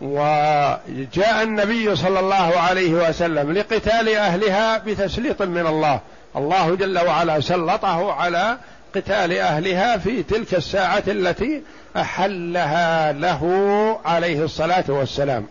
وجاء 0.00 1.42
النبي 1.42 1.96
صلى 1.96 2.20
الله 2.20 2.58
عليه 2.58 3.08
وسلم 3.08 3.52
لقتال 3.52 4.08
أهلها 4.08 4.78
بتسليط 4.78 5.42
من 5.42 5.66
الله. 5.66 6.00
الله 6.36 6.74
جل 6.74 6.98
وعلا 6.98 7.40
سلطه 7.40 8.12
على 8.12 8.56
قتال 8.94 9.32
أهلها 9.32 9.98
في 9.98 10.22
تلك 10.22 10.54
الساعة 10.54 11.02
التي 11.08 11.62
أحلها 11.96 13.12
له 13.12 13.44
عليه 14.04 14.44
الصلاة 14.44 14.84
والسلام. 14.88 15.46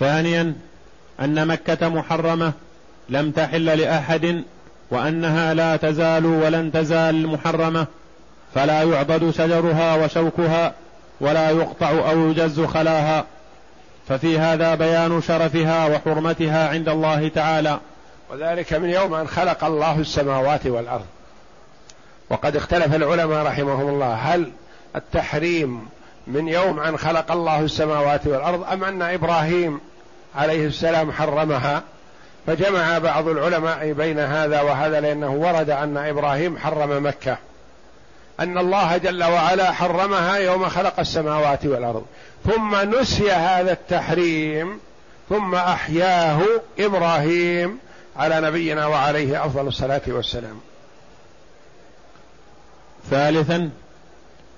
ثانيا 0.00 0.54
أن 1.20 1.46
مكة 1.46 1.88
محرمة 1.88 2.52
لم 3.08 3.30
تحل 3.30 3.64
لأحد 3.78 4.44
وأنها 4.90 5.54
لا 5.54 5.76
تزال 5.76 6.26
ولن 6.26 6.72
تزال 6.72 7.26
محرمة. 7.26 7.86
فلا 8.54 8.82
يعضد 8.82 9.30
شجرها 9.30 9.94
وشوكها 9.94 10.74
ولا 11.20 11.50
يقطع 11.50 11.90
أو 11.90 12.30
يجز 12.30 12.60
خلاها. 12.60 13.24
ففي 14.08 14.38
هذا 14.38 14.74
بيان 14.74 15.22
شرفها 15.22 15.86
وحرمتها 15.86 16.68
عند 16.68 16.88
الله 16.88 17.28
تعالى. 17.28 17.80
وذلك 18.32 18.72
من 18.72 18.90
يوم 18.90 19.14
أن 19.14 19.28
خلق 19.28 19.64
الله 19.64 19.98
السماوات 19.98 20.66
والأرض. 20.66 21.06
وقد 22.30 22.56
اختلف 22.56 22.94
العلماء 22.94 23.46
رحمهم 23.46 23.88
الله 23.88 24.14
هل 24.14 24.52
التحريم 24.96 25.88
من 26.26 26.48
يوم 26.48 26.80
أن 26.80 26.96
خلق 26.96 27.32
الله 27.32 27.60
السماوات 27.60 28.26
والأرض 28.26 28.64
أم 28.72 28.84
أن 28.84 29.02
إبراهيم 29.02 29.80
عليه 30.36 30.66
السلام 30.66 31.12
حرمها؟ 31.12 31.82
فجمع 32.46 32.98
بعض 32.98 33.28
العلماء 33.28 33.92
بين 33.92 34.18
هذا 34.18 34.60
وهذا 34.60 35.00
لأنه 35.00 35.30
ورد 35.30 35.70
أن 35.70 35.96
إبراهيم 35.96 36.58
حرم 36.58 37.06
مكة. 37.06 37.36
أن 38.40 38.58
الله 38.58 38.96
جل 38.96 39.24
وعلا 39.24 39.72
حرمها 39.72 40.36
يوم 40.36 40.68
خلق 40.68 41.00
السماوات 41.00 41.66
والأرض. 41.66 42.06
ثم 42.46 42.76
نسي 42.76 43.32
هذا 43.32 43.72
التحريم 43.72 44.80
ثم 45.28 45.54
أحياه 45.54 46.40
إبراهيم 46.78 47.78
على 48.20 48.40
نبينا 48.40 48.86
وعليه 48.86 49.46
أفضل 49.46 49.68
الصلاة 49.68 50.00
والسلام. 50.06 50.60
ثالثا 53.10 53.70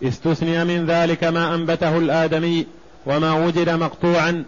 استثني 0.03 0.65
من 0.65 0.87
ذلك 0.87 1.25
ما 1.25 1.55
أنبته 1.55 1.99
الآدمي 1.99 2.67
وما 3.07 3.33
وجد 3.33 3.69
مقطوعا 3.71 4.45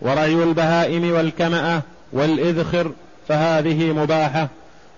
ورعي 0.00 0.34
البهائم 0.34 1.12
والكمأة 1.12 1.82
والإذخر 2.12 2.92
فهذه 3.28 3.92
مباحة. 3.92 4.48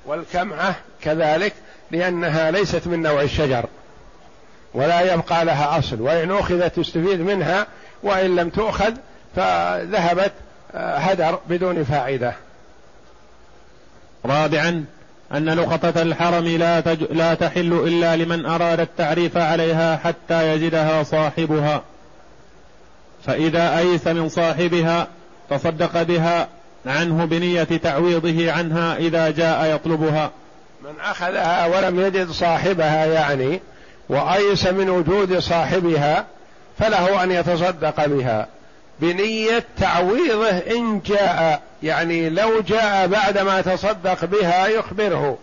والكمعة 0.06 0.74
كذلك 1.02 1.52
لأنها 1.90 2.50
ليست 2.50 2.86
من 2.86 3.02
نوع 3.02 3.22
الشجر 3.22 3.64
ولا 4.74 5.14
يبقى 5.14 5.44
لها 5.44 5.78
أصل 5.78 6.00
وإن 6.00 6.30
أخذت 6.30 6.76
تستفيد 6.76 7.20
منها 7.20 7.66
وإن 8.02 8.36
لم 8.36 8.48
تؤخذ 8.48 8.92
فذهبت 9.36 10.32
آه، 10.74 10.96
هدر 10.96 11.38
بدون 11.48 11.84
فائدة. 11.84 12.34
رابعا 14.26 14.84
أن 15.32 15.50
لقطة 15.50 16.02
الحرم 16.02 16.44
لا, 16.44 16.80
تج... 16.80 17.04
لا 17.10 17.34
تحل 17.34 17.72
إلا 17.72 18.16
لمن 18.16 18.46
أراد 18.46 18.80
التعريف 18.80 19.36
عليها 19.36 19.96
حتى 19.96 20.54
يجدها 20.54 21.02
صاحبها. 21.02 21.82
فإذا 23.26 23.78
أيس 23.78 24.06
من 24.06 24.28
صاحبها 24.28 25.06
تصدق 25.50 26.02
بها 26.02 26.48
عنه 26.86 27.24
بنية 27.24 27.64
تعويضه 27.64 28.52
عنها 28.52 28.96
إذا 28.96 29.30
جاء 29.30 29.74
يطلبها. 29.74 30.30
من 30.84 31.00
أخذها 31.00 31.66
ولم 31.66 32.00
يجد 32.00 32.30
صاحبها 32.30 33.06
يعني 33.06 33.60
وأيس 34.08 34.66
من 34.66 34.90
وجود 34.90 35.38
صاحبها 35.38 36.26
فله 36.78 37.22
أن 37.22 37.30
يتصدق 37.30 38.06
بها. 38.06 38.46
بنية 39.00 39.64
تعويضه 39.78 40.48
إن 40.48 41.00
جاء 41.00 41.62
يعني 41.82 42.30
لو 42.30 42.60
جاء 42.60 43.06
بعدما 43.06 43.60
تصدق 43.60 44.24
بها 44.24 44.66
يخبره. 44.66 45.38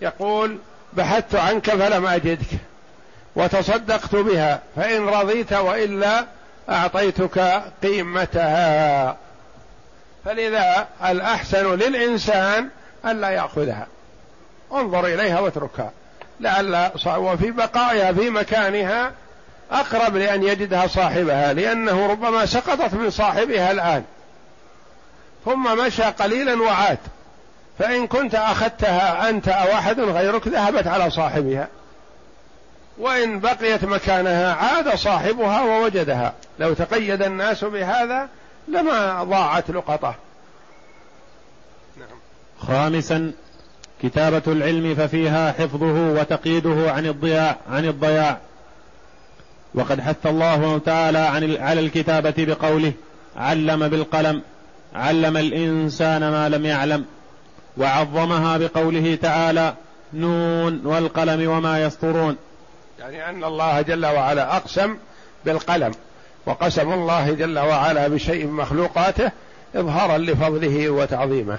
يقول 0.00 0.58
بحثت 0.92 1.34
عنك 1.34 1.70
فلم 1.70 2.06
أجدك 2.06 2.46
وتصدقت 3.36 4.14
بها 4.14 4.60
فإن 4.76 5.08
رضيت 5.08 5.52
وإلا 5.52 6.24
أعطيتك 6.70 7.62
قيمتها. 7.82 9.16
فلذا 10.24 10.86
الأحسن 11.04 11.74
للإنسان 11.74 12.68
ألا 13.06 13.30
يأخذها. 13.30 13.86
انظر 14.72 15.06
إليها 15.06 15.40
واتركها. 15.40 15.90
لعل 16.40 16.90
وفي 17.06 17.50
بقائها 17.50 18.12
في 18.12 18.30
مكانها 18.30 19.12
أقرب 19.70 20.16
لأن 20.16 20.42
يجدها 20.42 20.86
صاحبها 20.86 21.52
لأنه 21.52 22.06
ربما 22.06 22.46
سقطت 22.46 22.94
من 22.94 23.10
صاحبها 23.10 23.70
الآن. 23.70 24.04
ثم 25.44 25.78
مشى 25.86 26.02
قليلا 26.02 26.62
وعاد. 26.62 26.98
فإن 27.78 28.06
كنت 28.06 28.34
أخذتها 28.34 29.28
أنت 29.28 29.48
أو 29.48 29.72
أحد 29.72 30.00
غيرك 30.00 30.48
ذهبت 30.48 30.86
على 30.86 31.10
صاحبها. 31.10 31.68
وإن 32.98 33.40
بقيت 33.40 33.84
مكانها 33.84 34.54
عاد 34.54 34.94
صاحبها 34.94 35.60
ووجدها. 35.60 36.32
لو 36.58 36.74
تقيد 36.74 37.22
الناس 37.22 37.64
بهذا 37.64 38.28
لما 38.68 39.24
ضاعت 39.24 39.70
لقطة. 39.70 40.14
نعم. 41.96 42.18
خامسا 42.58 43.32
كتابة 44.02 44.42
العلم 44.46 44.94
ففيها 44.94 45.52
حفظه 45.52 46.20
وتقييده 46.20 46.92
عن 46.92 47.06
الضياع 47.06 47.56
عن 47.70 47.84
الضياع. 47.84 48.38
وقد 49.74 50.00
حث 50.00 50.26
الله 50.26 50.78
تعالى 50.78 51.18
عن 51.18 51.56
على 51.56 51.80
الكتابة 51.80 52.34
بقوله 52.38 52.92
علم 53.36 53.88
بالقلم 53.88 54.42
علم 54.94 55.36
الإنسان 55.36 56.20
ما 56.20 56.48
لم 56.48 56.66
يعلم 56.66 57.04
وعظمها 57.76 58.58
بقوله 58.58 59.18
تعالى 59.22 59.74
نون 60.12 60.86
والقلم 60.86 61.50
وما 61.50 61.84
يسطرون. 61.84 62.36
يعني 62.98 63.28
أن 63.28 63.44
الله 63.44 63.80
جل 63.80 64.06
وعلا 64.06 64.56
أقسم 64.56 64.96
بالقلم 65.44 65.92
وقسم 66.46 66.92
الله 66.92 67.30
جل 67.30 67.58
وعلا 67.58 68.08
بشيء 68.08 68.46
من 68.46 68.52
مخلوقاته 68.52 69.30
إظهارا 69.74 70.18
لفضله 70.18 70.90
وتعظيمه. 70.90 71.58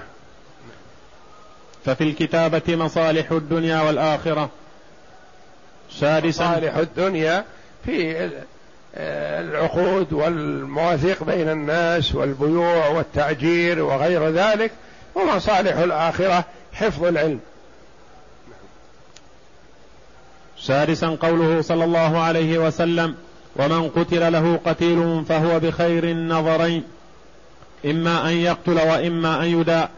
ففي 1.84 2.04
الكتابة 2.04 2.76
مصالح 2.76 3.32
الدنيا 3.32 3.80
والآخرة. 3.82 4.50
سادسا 5.90 6.50
مصالح 6.50 6.76
الدنيا 6.76 7.44
في 7.86 8.30
العقود 9.40 10.12
والمواثيق 10.12 11.24
بين 11.24 11.48
الناس 11.48 12.14
والبيوع 12.14 12.88
والتأجير 12.88 13.82
وغير 13.82 14.28
ذلك 14.28 14.70
ومصالح 15.14 15.76
الآخرة 15.76 16.44
حفظ 16.72 17.04
العلم. 17.04 17.40
سادسا 20.60 21.16
قوله 21.20 21.62
صلى 21.62 21.84
الله 21.84 22.18
عليه 22.18 22.58
وسلم 22.58 23.14
ومن 23.56 23.88
قتل 23.88 24.32
له 24.32 24.60
قتيل 24.64 25.24
فهو 25.28 25.60
بخير 25.60 26.04
النظرين 26.04 26.84
إما 27.84 28.28
أن 28.28 28.32
يقتل 28.32 28.74
وإما 28.74 29.42
أن 29.42 29.60
يداء. 29.60 29.90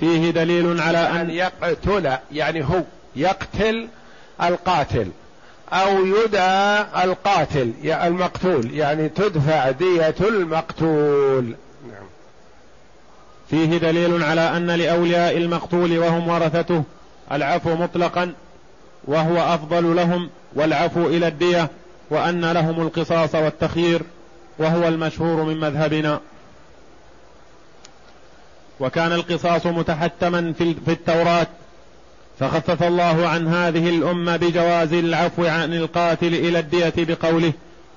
فيه 0.00 0.30
دليل 0.30 0.80
على 0.80 0.98
أن, 0.98 1.16
أن 1.16 1.30
يقتل 1.30 2.16
يعني 2.32 2.64
هو 2.64 2.82
يقتل 3.16 3.88
القاتل. 4.42 5.08
أو 5.72 6.06
يدى 6.06 6.82
القاتل 7.04 7.72
المقتول 7.84 8.74
يعني 8.74 9.08
تدفع 9.08 9.70
دية 9.70 10.14
المقتول. 10.20 11.44
نعم. 11.88 12.06
فيه 13.50 13.78
دليل 13.78 14.22
على 14.22 14.56
أن 14.56 14.70
لأولياء 14.70 15.36
المقتول 15.36 15.98
وهم 15.98 16.28
ورثته 16.28 16.82
العفو 17.32 17.74
مطلقا 17.74 18.32
وهو 19.04 19.54
أفضل 19.54 19.96
لهم 19.96 20.30
والعفو 20.54 21.06
إلى 21.06 21.28
الدية 21.28 21.68
وأن 22.10 22.52
لهم 22.52 22.80
القصاص 22.80 23.34
والتخيير 23.34 24.02
وهو 24.58 24.88
المشهور 24.88 25.42
من 25.42 25.60
مذهبنا. 25.60 26.20
وكان 28.80 29.12
القصاص 29.12 29.66
متحتما 29.66 30.52
في 30.58 30.92
التوراة. 30.92 31.46
فخفف 32.42 32.82
الله 32.82 33.28
عن 33.28 33.48
هذه 33.48 33.88
الأمة 33.88 34.36
بجواز 34.36 34.92
العفو 34.92 35.46
عن 35.46 35.74
القاتل 35.74 36.26
إلى 36.26 36.58
الدية 36.58 36.92
بقوله 36.96 37.52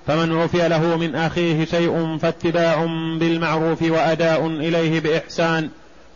فمن 0.07 0.41
عفي 0.41 0.67
له 0.67 0.97
من 0.97 1.15
أخيه 1.15 1.65
شيء 1.65 2.17
فاتباع 2.17 2.85
بالمعروف 3.19 3.81
وأداء 3.81 4.47
إليه 4.47 4.99
بإحسان 4.99 5.69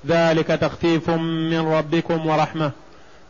ذلك 0.07 0.47
تخفيف 0.47 1.09
من 1.09 1.67
ربكم 1.67 2.27
ورحمة. 2.27 2.71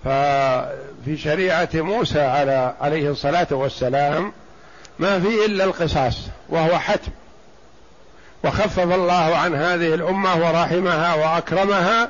ففي 0.03 1.17
شريعة 1.17 1.69
موسى 1.73 2.21
على 2.21 2.73
عليه 2.81 3.11
الصلاة 3.11 3.47
والسلام 3.51 4.31
ما 4.99 5.19
في 5.19 5.45
إلا 5.45 5.63
القصاص 5.63 6.17
وهو 6.49 6.79
حتم. 6.79 7.11
وخفف 8.43 8.93
الله 8.93 9.35
عن 9.35 9.55
هذه 9.55 9.93
الأمة 9.93 10.35
ورحمها 10.35 11.15
وأكرمها 11.15 12.09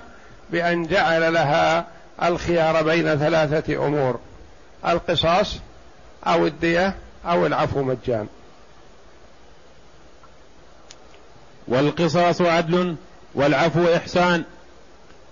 بأن 0.52 0.88
جعل 0.88 1.34
لها 1.34 1.99
الخيار 2.24 2.84
بين 2.84 3.16
ثلاثة 3.16 3.86
أمور. 3.88 4.20
القصاص 4.88 5.58
أو 6.28 6.48
الدية 6.48 6.96
أو 7.26 7.46
العفو 7.46 7.84
مجان. 7.84 8.28
والقصاص 11.68 12.42
عدل 12.42 12.96
والعفو 13.36 13.96
إحسان. 13.96 14.44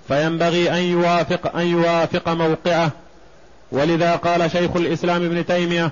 فينبغي 0.08 0.72
أن 0.72 0.84
يوافق 0.84 1.56
أن 1.56 1.68
يوافق 1.68 2.30
موقعه. 2.30 2.92
ولذا 3.72 4.16
قال 4.16 4.52
شيخ 4.52 4.76
الإسلام 4.76 5.26
ابن 5.26 5.46
تيمية 5.46 5.92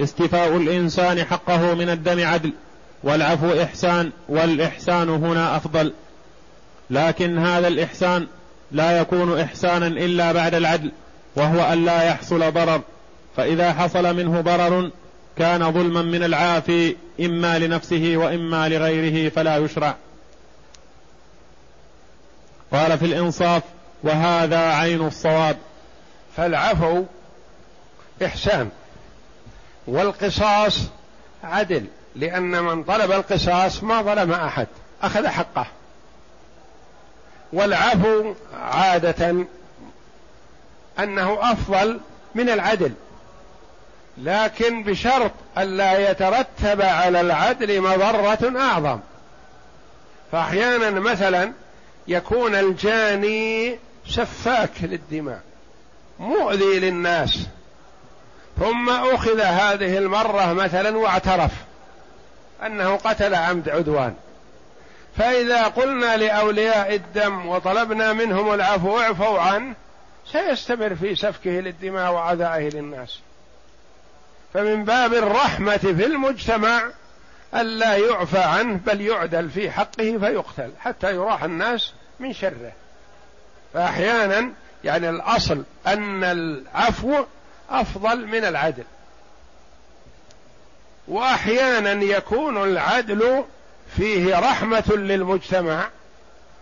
استفاء 0.00 0.56
الإنسان 0.56 1.24
حقه 1.24 1.74
من 1.74 1.90
الدم 1.90 2.26
عدل 2.26 2.52
والعفو 3.02 3.62
إحسان 3.62 4.10
والإحسان 4.28 5.08
هنا 5.08 5.56
أفضل. 5.56 5.92
لكن 6.90 7.38
هذا 7.38 7.68
الإحسان 7.68 8.26
لا 8.72 9.00
يكون 9.00 9.40
إحسانا 9.40 9.86
إلا 9.86 10.32
بعد 10.32 10.54
العدل 10.54 10.92
وهو 11.36 11.72
أن 11.72 11.84
لا 11.84 12.02
يحصل 12.02 12.52
ضرر. 12.52 12.80
فإذا 13.36 13.72
حصل 13.72 14.16
منه 14.16 14.40
ضرر 14.40 14.90
كان 15.36 15.72
ظلما 15.72 16.02
من 16.02 16.24
العافي 16.24 16.96
إما 17.20 17.58
لنفسه 17.58 18.12
وإما 18.16 18.68
لغيره 18.68 19.28
فلا 19.30 19.56
يشرع. 19.56 19.94
قال 22.72 22.98
في 22.98 23.04
الإنصاف 23.04 23.62
وهذا 24.02 24.58
عين 24.58 25.06
الصواب. 25.06 25.56
فالعفو 26.36 27.04
إحسان 28.24 28.68
والقصاص 29.86 30.82
عدل 31.44 31.84
لأن 32.16 32.62
من 32.62 32.84
طلب 32.84 33.12
القصاص 33.12 33.82
ما 33.82 34.02
ظلم 34.02 34.32
أحد 34.32 34.66
أخذ 35.02 35.26
حقه. 35.26 35.66
والعفو 37.52 38.34
عادة 38.62 39.46
أنه 40.98 41.38
أفضل 41.52 42.00
من 42.34 42.48
العدل. 42.50 42.92
لكن 44.18 44.82
بشرط 44.82 45.32
ألا 45.58 46.10
يترتب 46.10 46.82
على 46.82 47.20
العدل 47.20 47.80
مضرة 47.80 48.60
أعظم. 48.60 48.98
فأحيانا 50.32 50.90
مثلا 50.90 51.52
يكون 52.08 52.54
الجاني 52.54 53.78
سفاك 54.08 54.70
للدماء 54.82 55.40
مؤذي 56.18 56.78
للناس 56.80 57.38
ثم 58.60 58.90
أخذ 58.90 59.40
هذه 59.40 59.98
المرة 59.98 60.52
مثلا 60.52 60.98
واعترف 60.98 61.50
أنه 62.66 62.96
قتل 62.96 63.34
عمد 63.34 63.68
عدوان. 63.68 64.14
فإذا 65.18 65.64
قلنا 65.64 66.16
لأولياء 66.16 66.94
الدم 66.94 67.46
وطلبنا 67.46 68.12
منهم 68.12 68.54
العفو 68.54 69.00
اعفوا 69.00 69.40
عنه 69.40 69.74
سيستمر 70.32 70.94
في 70.94 71.14
سفكه 71.14 71.50
للدماء 71.50 72.12
وعدائه 72.12 72.68
للناس. 72.68 73.18
فمن 74.54 74.84
باب 74.84 75.14
الرحمة 75.14 75.76
في 75.76 76.06
المجتمع 76.06 76.82
ألا 77.54 77.96
يعفى 77.96 78.38
عنه 78.38 78.80
بل 78.86 79.00
يعدل 79.00 79.50
في 79.50 79.70
حقه 79.70 80.18
فيقتل 80.18 80.70
حتى 80.80 81.14
يراح 81.14 81.44
الناس 81.44 81.92
من 82.20 82.32
شره. 82.32 82.72
فأحيانا 83.74 84.50
يعني 84.84 85.10
الأصل 85.10 85.64
أن 85.86 86.24
العفو 86.24 87.24
أفضل 87.70 88.26
من 88.26 88.44
العدل. 88.44 88.84
وأحيانا 91.08 92.04
يكون 92.04 92.62
العدل 92.62 93.44
فيه 93.96 94.38
رحمة 94.38 94.92
للمجتمع 94.96 95.88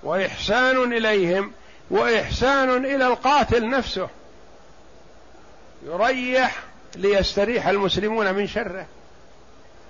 وإحسان 0.03 0.93
إليهم 0.93 1.53
وإحسان 1.91 2.85
إلى 2.85 3.07
القاتل 3.07 3.71
نفسه. 3.71 4.09
يريح 5.87 6.63
ليستريح 6.97 7.69
المسلمون 7.69 8.35
من 8.35 8.47
شره. 8.47 8.87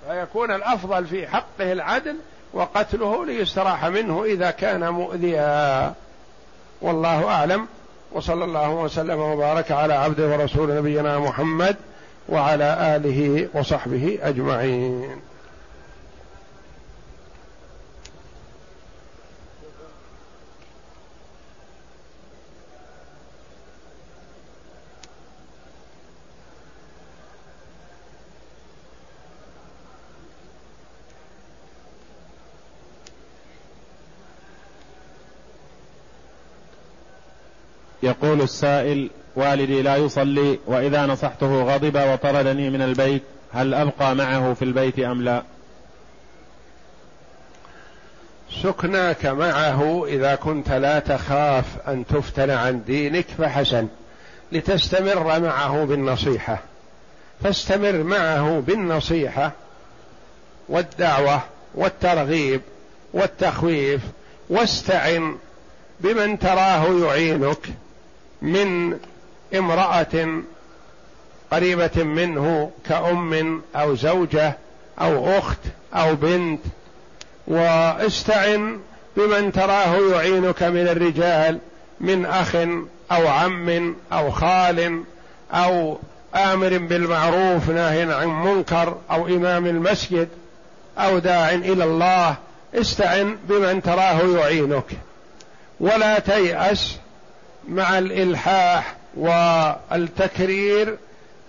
فيكون 0.09 0.51
الأفضل 0.51 1.07
في 1.07 1.27
حقه 1.27 1.73
العدل 1.73 2.17
وقتله 2.53 3.27
ليستراح 3.27 3.85
منه 3.85 4.25
إذا 4.25 4.51
كان 4.51 4.89
مؤذيا. 4.89 5.95
والله 6.81 7.29
أعلم. 7.29 7.67
وصلى 8.13 8.45
الله 8.45 8.71
وسلم 8.71 9.19
وبارك 9.19 9.73
على 9.73 9.95
عبده 9.95 10.29
ورسول 10.29 10.77
نبينا 10.77 11.19
محمد 11.19 11.77
وعلى 12.29 12.97
آله 12.97 13.49
وصحبه 13.55 14.19
أجمعين. 14.23 15.21
يقول 38.07 38.41
السائل 38.43 39.11
والدي 39.37 39.83
لا 39.83 39.97
يصلي 39.97 40.59
وإذا 40.67 41.07
نصحته 41.07 41.63
غضب 41.63 41.97
وطردني 41.97 42.71
من 42.71 42.83
البيت 42.83 43.23
هل 43.53 43.75
أبقى 43.75 44.15
معه 44.15 44.55
في 44.55 44.63
البيت 44.63 44.99
أم 44.99 45.23
لا؟ 45.23 45.43
سكناك 48.63 49.27
معه 49.27 50.07
إذا 50.07 50.35
كنت 50.35 50.71
لا 50.71 50.99
تخاف 50.99 51.65
أن 51.89 52.07
تفتن 52.07 52.51
عن 52.51 52.85
دينك 52.85 53.27
فحسن 53.39 53.89
لتستمر 54.53 55.41
معه 55.41 55.85
بالنصيحة. 55.85 56.59
فاستمر 57.43 58.03
معه 58.03 58.63
بالنصيحة 58.67 59.53
والدعوة 60.69 61.41
والترغيب 61.75 62.61
والتخويف 63.13 64.03
واستعن 64.51 65.37
بمن 66.01 66.39
تراه 66.39 66.87
يعينك. 67.05 67.69
من 68.43 68.99
امرأة 69.55 70.43
قريبة 71.51 72.03
منه 72.05 72.71
كأم 72.89 73.63
أو 73.77 73.95
زوجة 73.95 74.57
أو 75.01 75.39
أخت 75.39 75.59
أو 75.95 76.15
بنت 76.15 76.61
واستعن 77.47 78.81
بمن 79.17 79.53
تراه 79.53 79.97
يعينك 80.13 80.63
من 80.63 80.89
الرجال 80.89 81.59
من 82.01 82.27
أخ 82.27 82.55
أو 83.13 83.29
عم 83.29 83.95
أو 84.13 84.31
خال 84.31 85.03
أو 85.53 85.99
آمر 86.35 86.79
بالمعروف 86.79 87.71
ناهي 87.71 88.03
عن 88.03 88.29
منكر 88.29 88.97
أو 89.11 89.27
إمام 89.27 89.67
المسجد 89.67 90.29
أو 90.99 91.19
داع 91.19 91.51
إلى 91.51 91.85
الله 91.85 92.37
استعن 92.75 93.37
بمن 93.49 93.83
تراه 93.83 94.23
يعينك. 94.23 94.85
ولا 95.81 96.19
تيأس 96.19 96.97
مع 97.69 97.99
الإلحاح 97.99 98.95
والتكرير 99.17 100.97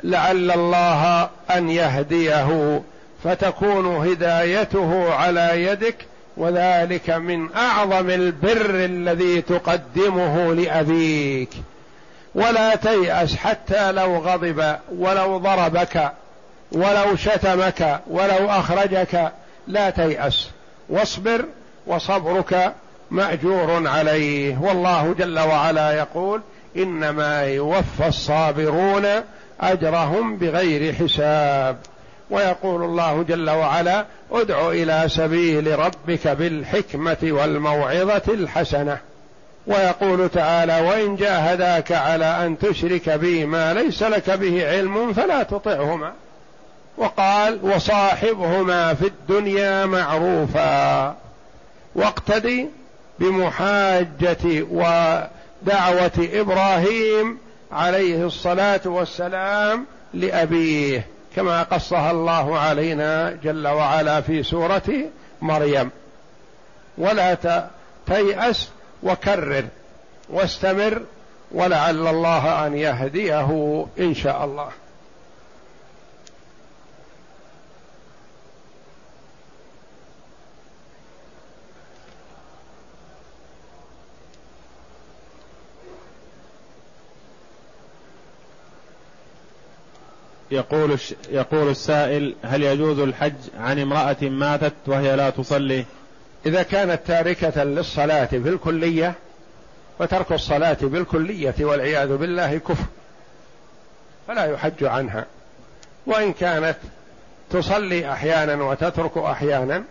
لعل 0.03 0.51
الله 0.51 1.29
أن 1.51 1.69
يهديه 1.69 2.81
فتكون 3.23 3.85
هدايته 4.07 5.13
على 5.13 5.63
يدك 5.63 5.95
وذلك 6.37 7.09
من 7.09 7.55
أعظم 7.55 8.09
البر 8.09 8.75
الذي 8.85 9.41
تقدمه 9.41 10.53
لأبيك. 10.53 11.49
ولا 12.35 12.75
تيأس 12.75 13.35
حتى 13.35 13.91
لو 13.91 14.17
غضب 14.17 14.75
ولو 14.97 15.37
ضربك 15.37 16.11
ولو 16.71 17.15
شتمك 17.15 17.99
ولو 18.07 18.49
أخرجك 18.49 19.31
لا 19.67 19.89
تيأس. 19.89 20.49
واصبر 20.89 21.45
وصبرك 21.87 22.73
مأجور 23.11 23.87
عليه. 23.87 24.57
والله 24.61 25.15
جل 25.19 25.39
وعلا 25.39 25.91
يقول 25.91 26.41
إنما 26.77 27.41
يوفى 27.41 28.07
الصابرون 28.07 29.05
أجرهم 29.61 30.37
بغير 30.37 30.93
حساب. 30.93 31.77
ويقول 32.29 32.83
الله 32.83 33.23
جل 33.23 33.49
وعلا 33.49 34.05
ادع 34.31 34.69
إلى 34.69 35.03
سبيل 35.07 35.79
ربك 35.79 36.27
بالحكمة 36.27 37.17
والموعظة 37.23 38.21
الحسنة. 38.27 38.97
ويقول 39.67 40.29
تعالى 40.29 40.81
وإن 40.81 41.15
جاهداك 41.15 41.91
على 41.91 42.45
أن 42.45 42.57
تشرك 42.59 43.09
بي 43.09 43.45
ما 43.45 43.73
ليس 43.73 44.03
لك 44.03 44.29
به 44.29 44.67
علم 44.67 45.13
فلا 45.13 45.43
تطعهما. 45.43 46.13
وقال 46.97 47.59
وصاحبهما 47.61 48.93
في 48.93 49.07
الدنيا 49.07 49.85
معروفا. 49.85 51.15
واقتدي 51.95 52.67
بمحاجة 53.19 54.65
ودعوة 54.71 56.11
إبراهيم 56.33 57.37
عليه 57.71 58.25
الصلاة 58.25 58.81
والسلام 58.85 59.85
لأبيه 60.13 61.07
كما 61.35 61.63
قصها 61.63 62.11
الله 62.11 62.59
علينا 62.59 63.37
جل 63.43 63.67
وعلا 63.67 64.21
في 64.21 64.43
سورة 64.43 64.91
مريم. 65.41 65.89
ولا 66.97 67.37
تيأس 68.07 68.69
وكرر 69.03 69.65
واستمر 70.29 71.01
ولعل 71.51 72.07
الله 72.07 72.67
أن 72.67 72.77
يهديه 72.77 73.85
إن 73.99 74.15
شاء 74.15 74.45
الله. 74.45 74.69
يقول 90.51 90.99
يقول 91.29 91.69
السائل 91.69 92.35
هل 92.43 92.63
يجوز 92.63 92.99
الحج 92.99 93.33
عن 93.59 93.79
امرأة 93.79 94.17
ماتت 94.21 94.73
وهي 94.87 95.15
لا 95.15 95.29
تصلي؟ 95.29 95.85
إذا 96.45 96.63
كانت 96.63 96.99
تاركة 97.07 97.63
للصلاة 97.63 98.25
في 98.25 98.49
الكلية 98.49 99.13
فترك 99.99 100.31
الصلاة 100.31 100.77
بالكلية 100.81 101.55
والعياذ 101.59 102.17
بالله 102.17 102.57
كفر 102.57 102.85
فلا 104.27 104.45
يحج 104.45 104.83
عنها 104.83 105.25
وإن 106.05 106.33
كانت 106.33 106.77
تصلي 107.49 108.11
أحيانا 108.11 108.63
وتترك 108.63 109.17
أحيانا 109.17 109.83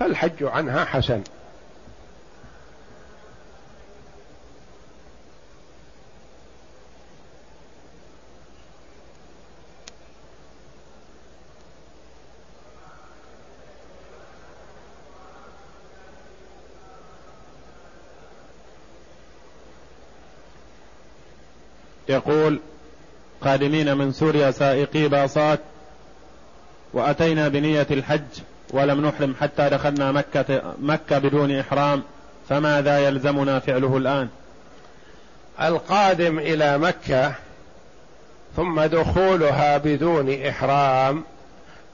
فالحج 0.00 0.42
عنها 0.44 0.84
حسن 0.84 1.22
يقول 22.12 22.60
قادمين 23.40 23.96
من 23.96 24.12
سوريا 24.12 24.50
سائقي 24.50 25.08
باصات 25.08 25.60
وأتينا 26.92 27.48
بنية 27.48 27.86
الحج 27.90 28.40
ولم 28.70 29.06
نحرم 29.06 29.34
حتى 29.40 29.68
دخلنا 29.68 30.12
مكة, 30.12 30.74
مكة 30.82 31.18
بدون 31.18 31.58
إحرام 31.58 32.02
فماذا 32.48 32.98
يلزمنا 32.98 33.58
فعله 33.58 33.96
الآن؟ 33.96 34.28
القادم 35.60 36.38
إلى 36.38 36.78
مكة 36.78 37.32
ثم 38.56 38.80
دخولها 38.80 39.78
بدون 39.78 40.42
إحرام 40.42 41.24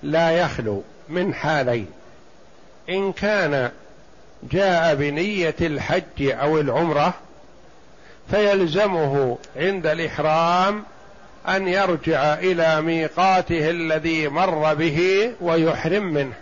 لا 0.03 0.31
يخلو 0.31 0.83
من 1.09 1.35
حالين. 1.35 1.87
إن 2.89 3.13
كان 3.13 3.71
جاء 4.51 4.95
بنية 4.95 5.57
الحج 5.61 6.03
أو 6.21 6.61
العمرة 6.61 7.15
فيلزمه 8.31 9.39
عند 9.57 9.87
الإحرام 9.87 10.85
أن 11.49 11.69
يرجع 11.69 12.35
إلى 12.35 12.81
ميقاته 12.81 13.71
الذي 13.71 14.29
مر 14.29 14.75
به 14.75 15.31
ويحرم 15.41 16.05
منه. 16.05 16.35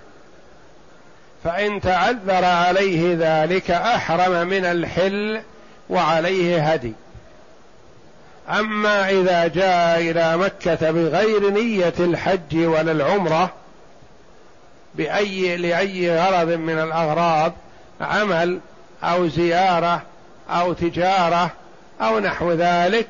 فإن 1.45 1.81
تعذر 1.81 2.45
عليه 2.45 3.17
ذلك 3.19 3.71
أحرم 3.71 4.49
من 4.49 4.65
الحل 4.65 5.41
وعليه 5.91 6.73
هدي. 6.73 6.93
أما 8.51 9.11
إذا 9.11 9.47
جاء 9.47 10.01
إلى 10.01 10.37
مكة 10.37 10.91
بغير 10.91 11.51
نية 11.51 11.95
الحج 12.01 12.57
ولا 12.57 12.93
العمرة 12.93 13.53
بأي 14.95 15.57
لأي 15.57 16.19
غرض 16.19 16.49
من 16.49 16.79
الأغراض 16.79 17.53
عمل 18.01 18.61
أو 19.03 19.29
زيارة 19.29 20.03
أو 20.51 20.73
تجارة 20.73 21.53
أو 22.01 22.19
نحو 22.19 22.53
ذلك 22.53 23.07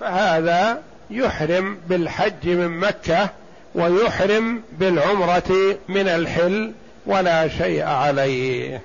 فهذا 0.00 0.82
يحرم 1.10 1.78
بالحج 1.88 2.48
من 2.48 2.68
مكة 2.68 3.28
ويحرم 3.74 4.62
بالعمرة 4.72 5.76
من 5.88 6.08
الحل 6.08 6.72
ولا 7.06 7.48
شيء 7.48 7.84
عليه. 7.84 8.80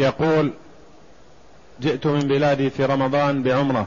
يقول 0.00 0.52
جئت 1.80 2.06
من 2.06 2.20
بلادي 2.20 2.70
في 2.70 2.84
رمضان 2.84 3.42
بعمرة 3.42 3.86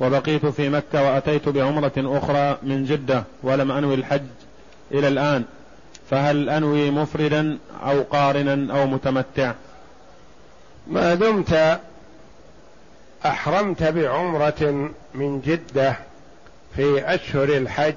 وبقيت 0.00 0.46
في 0.46 0.68
مكة 0.68 1.02
وأتيت 1.02 1.48
بعمرة 1.48 1.92
أخرى 1.96 2.58
من 2.62 2.84
جدة 2.84 3.24
ولم 3.42 3.72
أنوي 3.72 3.94
الحج 3.94 4.26
إلى 4.92 5.08
الآن 5.08 5.44
فهل 6.10 6.50
أنوي 6.50 6.90
مفردا 6.90 7.58
أو 7.82 8.02
قارنا 8.02 8.74
أو 8.80 8.86
متمتع؟ 8.86 9.52
ما 10.86 11.14
دمت 11.14 11.80
أحرمت 13.26 13.82
بعمرة 13.82 14.90
من 15.14 15.40
جدة 15.40 15.96
في 16.76 17.14
أشهر 17.14 17.44
الحج 17.48 17.94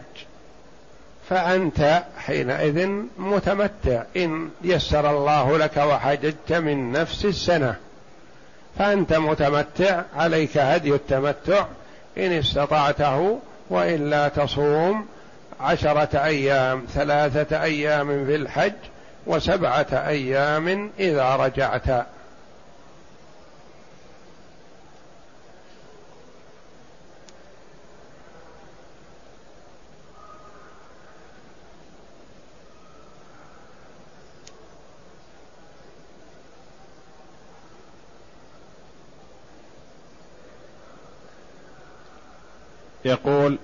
فأنت 1.29 2.03
حينئذ 2.29 2.87
متمتع. 3.17 4.03
إن 4.17 4.49
يسر 4.61 5.11
الله 5.17 5.57
لك 5.57 5.77
وحججت 5.77 6.53
من 6.53 6.91
نفس 6.91 7.25
السنة. 7.25 7.75
فأنت 8.79 9.13
متمتع 9.13 10.01
عليك 10.15 10.57
هدي 10.57 10.93
التمتع. 10.93 11.65
إن 12.17 12.31
استطعته 12.31 13.39
وإلا 13.69 14.27
تصوم 14.27 15.05
عشرة 15.59 16.23
أيام 16.25 16.85
ثلاثة 16.93 17.63
أيام 17.63 18.25
في 18.25 18.35
الحج 18.35 18.73
وسبعة 19.27 19.87
أيام 19.93 20.89
إذا 20.99 21.35
رجعت. 21.35 22.05
يقول 43.09 43.57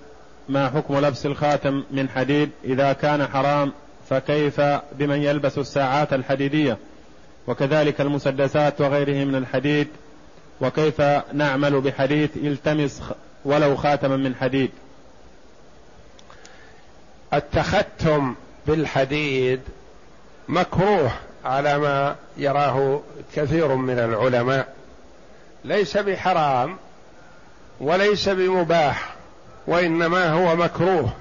ما 0.49 0.69
حكم 0.69 0.97
لبس 0.97 1.25
الخاتم 1.25 1.83
من 1.91 2.09
حديد؟ 2.09 2.49
إذا 2.63 2.93
كان 2.93 3.27
حرام 3.27 3.73
فكيف 4.09 4.61
بمن 4.91 5.21
يلبس 5.21 5.57
الساعات 5.57 6.13
الحديدية؟ 6.13 6.77
وكذلك 7.47 8.01
المسدسات 8.01 8.81
وغيره 8.81 9.25
من 9.25 9.35
الحديد 9.35 9.87
وكيف 10.61 11.01
نعمل 11.33 11.81
بحديث 11.81 12.37
التمس 12.37 13.01
ولو 13.45 13.75
خاتما 13.75 14.17
من 14.17 14.35
حديد؟ 14.35 14.71
التختم 17.33 18.35
بالحديد 18.67 19.61
مكروه 20.47 21.11
على 21.45 21.77
ما 21.77 22.15
يراه 22.37 23.01
كثير 23.35 23.75
من 23.75 23.99
العلماء 23.99 24.73
ليس 25.65 25.97
بحرام 25.97 26.77
وليس 27.79 28.29
بمباح. 28.29 29.14
وإنما 29.67 30.29
هو 30.31 30.55
مكروه. 30.55 31.13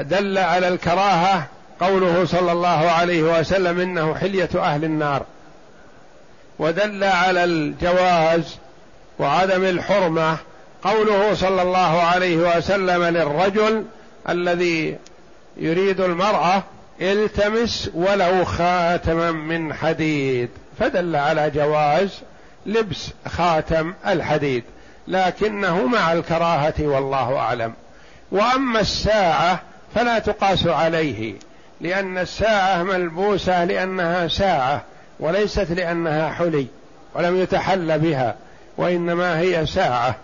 دل 0.00 0.38
على 0.38 0.68
الكراهة 0.68 1.46
قوله 1.80 2.24
صلى 2.24 2.52
الله 2.52 2.90
عليه 2.90 3.22
وسلم 3.22 3.80
إنه 3.80 4.14
حلية 4.14 4.48
أهل 4.54 4.84
النار. 4.84 5.22
ودل 6.58 7.04
على 7.04 7.44
الجواز 7.44 8.56
وعدم 9.18 9.64
الحرمة 9.64 10.36
قوله 10.82 11.34
صلى 11.34 11.62
الله 11.62 12.02
عليه 12.02 12.36
وسلم 12.36 13.04
للرجل 13.04 13.84
الذي 14.28 14.96
يريد 15.56 16.00
المرأة 16.00 16.62
التمس 17.00 17.90
ولو 17.94 18.44
خاتما 18.44 19.32
من 19.32 19.74
حديد. 19.74 20.50
فدل 20.78 21.16
على 21.16 21.50
جواز 21.50 22.20
لبس 22.66 23.10
خاتم 23.28 23.94
الحديد. 24.06 24.64
لكنه 25.08 25.86
مع 25.86 26.12
الكراهة 26.12 26.74
والله 26.78 27.36
أعلم. 27.38 27.72
وأما 28.32 28.80
الساعة 28.80 29.60
فلا 29.94 30.18
تقاس 30.18 30.66
عليه 30.66 31.34
لأن 31.80 32.18
الساعة 32.18 32.82
ملبوسة 32.82 33.64
لأنها 33.64 34.28
ساعة 34.28 34.82
وليست 35.20 35.70
لأنها 35.70 36.30
حلي 36.30 36.66
ولم 37.14 37.42
يتحل 37.42 37.98
بها 37.98 38.34
وإنما 38.76 39.38
هي 39.38 39.66
ساعة. 39.66 40.16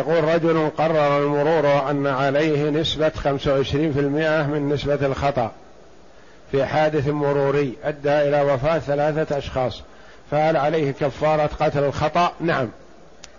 يقول 0.00 0.24
رجل 0.24 0.70
قرر 0.78 1.22
المرور 1.22 1.90
أن 1.90 2.06
عليه 2.06 2.70
نسبة 2.70 3.12
25% 3.24 3.26
من 4.46 4.68
نسبة 4.68 5.06
الخطأ 5.06 5.52
في 6.52 6.66
حادث 6.66 7.08
مروري 7.08 7.76
أدى 7.84 8.10
إلى 8.12 8.52
وفاة 8.52 8.78
ثلاثة 8.78 9.38
أشخاص 9.38 9.82
فهل 10.30 10.56
عليه 10.56 10.90
كفارة 10.90 11.50
قتل 11.60 11.84
الخطأ؟ 11.84 12.32
نعم. 12.40 12.68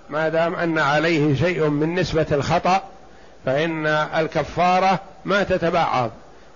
ما 0.09 0.30
دام 0.30 0.55
أن 0.55 0.80
عليه 0.80 1.36
شيء 1.36 1.68
من 1.68 1.95
نسبة 1.95 2.26
الخطأ 2.32 2.82
فإن 3.45 3.88
الكفارة 3.88 4.99
ما 5.26 5.43
تتبعض. 5.43 6.12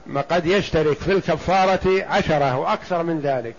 ما 0.08 0.22
قد 0.22 0.46
يشترك 0.46 0.98
في 0.98 1.12
الكفارة 1.12 2.06
عشرة 2.10 2.58
وأكثر 2.58 3.04
من 3.04 3.20
ذلك. 3.20 3.56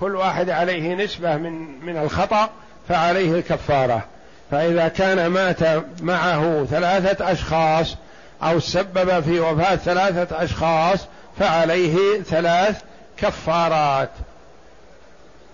كل 0.00 0.16
واحد 0.16 0.50
عليه 0.50 0.94
نسبة 0.94 1.36
من 1.36 1.84
من 1.86 1.96
الخطأ 1.96 2.50
فعليه 2.88 3.32
الكفارة. 3.32 4.04
فإذا 4.50 4.88
كان 4.88 5.26
مات 5.26 5.58
معه 6.00 6.66
ثلاثة 6.70 7.32
أشخاص 7.32 7.96
أو 8.42 8.60
سبب 8.60 9.20
في 9.20 9.40
وفاة 9.40 9.76
ثلاثة 9.76 10.44
أشخاص 10.44 10.98
فعليه 11.38 12.22
ثلاث 12.22 12.82
كفارات. 13.16 14.10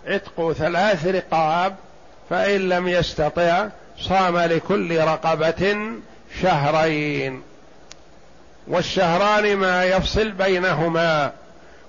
عتق 0.06 0.52
ثلاث 0.52 1.06
رقاب 1.06 1.74
فإن 2.30 2.68
لم 2.68 2.88
يستطع 2.88 3.66
صام 3.98 4.38
لكل 4.38 4.98
رقبة 4.98 5.76
شهرين. 6.42 7.42
والشهران 8.68 9.56
ما 9.56 9.84
يفصل 9.84 10.30
بينهما 10.30 11.32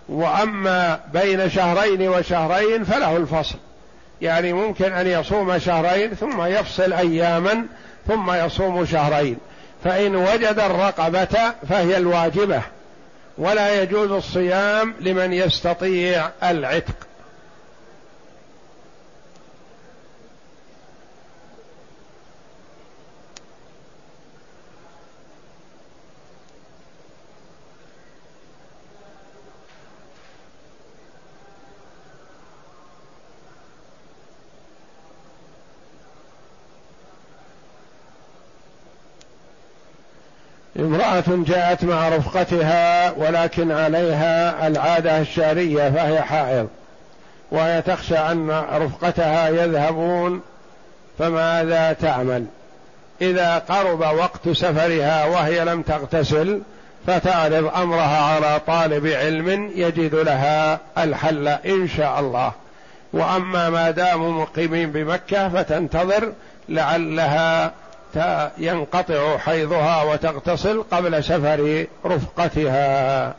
وأما 0.09 0.99
بين 1.13 1.49
شهرين 1.49 2.09
وشهرين 2.09 2.83
فله 2.83 3.17
الفصل. 3.17 3.57
يعني 4.23 4.53
ممكن 4.53 4.93
أن 4.93 5.07
يصوم 5.07 5.59
شهرين 5.59 6.13
ثم 6.13 6.41
يفصل 6.41 6.93
أياما 6.93 7.65
ثم 8.07 8.31
يصوم 8.31 8.85
شهرين. 8.85 9.37
فإن 9.83 10.15
وجد 10.15 10.59
الرقبة 10.59 11.53
فهي 11.69 11.97
الواجبة 11.97 12.61
ولا 13.37 13.81
يجوز 13.81 14.11
الصيام 14.11 14.93
لمن 14.99 15.33
يستطيع 15.33 16.29
العتق. 16.43 16.95
امرأة 40.83 41.23
جاءت 41.27 41.83
مع 41.83 42.09
رفقتها 42.09 43.11
ولكن 43.11 43.71
عليها 43.71 44.67
العادة 44.67 45.21
الشهرية 45.21 45.89
فهي 45.89 46.21
حائض. 46.21 46.67
وهي 47.51 47.81
تخشى 47.81 48.17
أن 48.17 48.63
رفقتها 48.73 49.49
يذهبون 49.49 50.41
فماذا 51.19 51.93
تعمل؟ 51.93 52.45
إذا 53.21 53.57
قرب 53.57 53.99
وقت 53.99 54.49
سفرها 54.49 55.25
وهي 55.25 55.65
لم 55.65 55.81
تغتسل 55.81 56.61
فتعرض 57.07 57.71
أمرها 57.75 58.21
على 58.21 58.61
طالب 58.67 59.07
علم 59.07 59.71
يجد 59.75 60.15
لها 60.15 60.79
الحل 60.97 61.47
إن 61.47 61.87
شاء 61.97 62.19
الله. 62.19 62.51
وأما 63.13 63.69
ما 63.69 63.91
داموا 63.91 64.31
مقيمين 64.31 64.91
بمكة 64.91 65.49
فتنتظر 65.49 66.33
لعلها 66.69 67.71
ينقطع 68.57 69.37
حيضها 69.37 70.03
وتغتسل 70.03 70.83
قبل 70.91 71.23
سفر 71.23 71.85
رفقتها. 72.05 73.35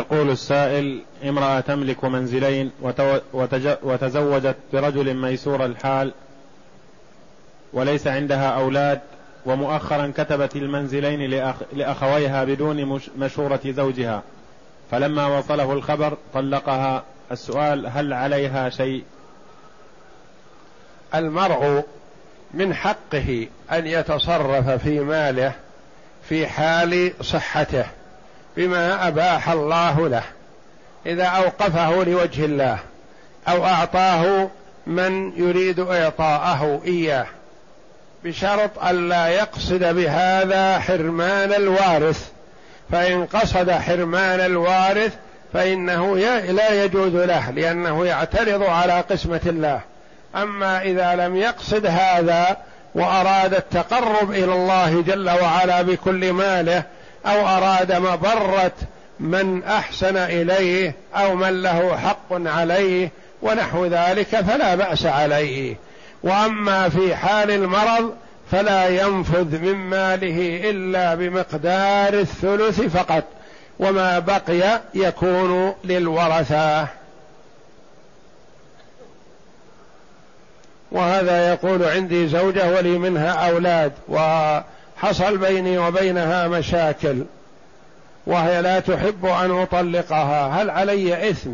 يقول 0.00 0.30
السائل 0.30 1.02
امرأة 1.24 1.60
تملك 1.60 2.04
منزلين 2.04 2.70
وتزوجت 3.82 4.56
برجل 4.72 5.14
ميسور 5.14 5.64
الحال 5.64 6.12
وليس 7.72 8.06
عندها 8.06 8.48
أولاد 8.48 9.00
ومؤخرا 9.46 10.12
كتبت 10.16 10.56
المنزلين 10.56 11.30
لأخويها 11.72 12.44
بدون 12.44 13.00
مشورة 13.18 13.60
زوجها. 13.66 14.22
فلما 14.90 15.38
وصله 15.38 15.72
الخبر 15.72 16.16
طلقها. 16.34 17.04
السؤال 17.32 17.86
هل 17.86 18.12
عليها 18.12 18.70
شيء؟ 18.70 19.04
المرء 21.14 21.84
من 22.54 22.74
حقه 22.74 23.46
أن 23.72 23.86
يتصرف 23.86 24.70
في 24.70 25.00
ماله 25.00 25.52
في 26.28 26.46
حال 26.46 27.12
صحته. 27.20 27.84
بما 28.56 29.08
أباح 29.08 29.48
الله 29.48 30.08
له 30.08 30.22
إذا 31.06 31.24
أوقفه 31.24 32.04
لوجه 32.04 32.44
الله 32.44 32.78
أو 33.48 33.64
أعطاه 33.64 34.48
من 34.86 35.32
يريد 35.36 35.80
إعطاءه 35.80 36.82
إياه 36.84 37.26
بشرط 38.24 38.84
الا 38.84 39.28
يقصد 39.28 39.84
بهذا 39.84 40.78
حرمان 40.78 41.52
الوارث. 41.52 42.28
فإن 42.92 43.26
قصد 43.26 43.70
حرمان 43.70 44.40
الوارث 44.40 45.14
فإنه 45.52 46.16
لا 46.48 46.84
يجوز 46.84 47.14
له 47.14 47.50
لأنه 47.50 48.06
يعترض 48.06 48.62
على 48.62 49.00
قسمة 49.00 49.40
الله. 49.46 49.80
أما 50.36 50.82
إذا 50.82 51.14
لم 51.14 51.36
يقصد 51.36 51.86
هذا 51.86 52.56
وأراد 52.94 53.54
التقرب 53.54 54.30
إلى 54.30 54.52
الله 54.52 55.02
جل 55.02 55.30
وعلا 55.30 55.82
بكل 55.82 56.32
ماله 56.32 56.82
أو 57.26 57.48
أراد 57.48 57.92
مبرة 57.92 58.72
من 59.20 59.64
أحسن 59.64 60.16
إليه 60.16 60.94
أو 61.14 61.34
من 61.34 61.62
له 61.62 61.96
حق 61.96 62.26
عليه 62.30 63.10
ونحو 63.42 63.86
ذلك 63.86 64.40
فلا 64.40 64.74
بأس 64.74 65.06
عليه. 65.06 65.76
وأما 66.22 66.88
في 66.88 67.16
حال 67.16 67.50
المرض 67.50 68.14
فلا 68.50 68.88
ينفذ 68.88 69.58
من 69.58 69.74
ماله 69.74 70.70
إلا 70.70 71.14
بمقدار 71.14 72.14
الثلث 72.14 72.80
فقط 72.80 73.24
وما 73.78 74.18
بقي 74.18 74.80
يكون 74.94 75.74
للورثة. 75.84 76.86
وهذا 80.92 81.48
يقول 81.48 81.82
عندي 81.82 82.28
زوجة 82.28 82.76
ولي 82.76 82.98
منها 82.98 83.50
أولاد 83.50 83.92
و 84.08 84.18
حصل 85.00 85.38
بيني 85.38 85.78
وبينها 85.78 86.48
مشاكل 86.48 87.24
وهي 88.26 88.62
لا 88.62 88.80
تحب 88.80 89.26
أن 89.26 89.50
أطلقها. 89.62 90.46
هل 90.46 90.70
علي 90.70 91.30
إثم 91.30 91.50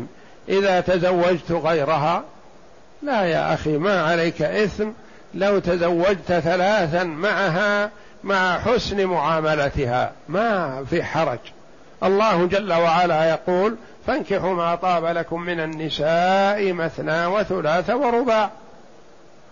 إذا 0.49 0.79
تزوجت 0.79 1.51
غيرها؟ 1.51 2.23
لا 3.03 3.23
يا 3.23 3.53
أخي 3.53 3.77
ما 3.77 4.01
عليك 4.01 4.41
إثم 4.41 4.87
لو 5.33 5.59
تزوجت 5.59 6.39
ثلاثا 6.39 7.03
معها 7.03 7.89
مع 8.23 8.59
حسن 8.59 9.05
معاملتها. 9.05 10.11
ما 10.29 10.83
في 10.89 11.03
حرج. 11.03 11.39
الله 12.03 12.45
جل 12.45 12.73
وعلا 12.73 13.29
يقول 13.29 13.75
فانكحوا 14.07 14.53
ما 14.53 14.75
طاب 14.75 15.05
لكم 15.05 15.41
من 15.41 15.59
النساء 15.59 16.73
مثنى 16.73 17.25
وثلاث 17.25 17.89
ورباع. 17.89 18.49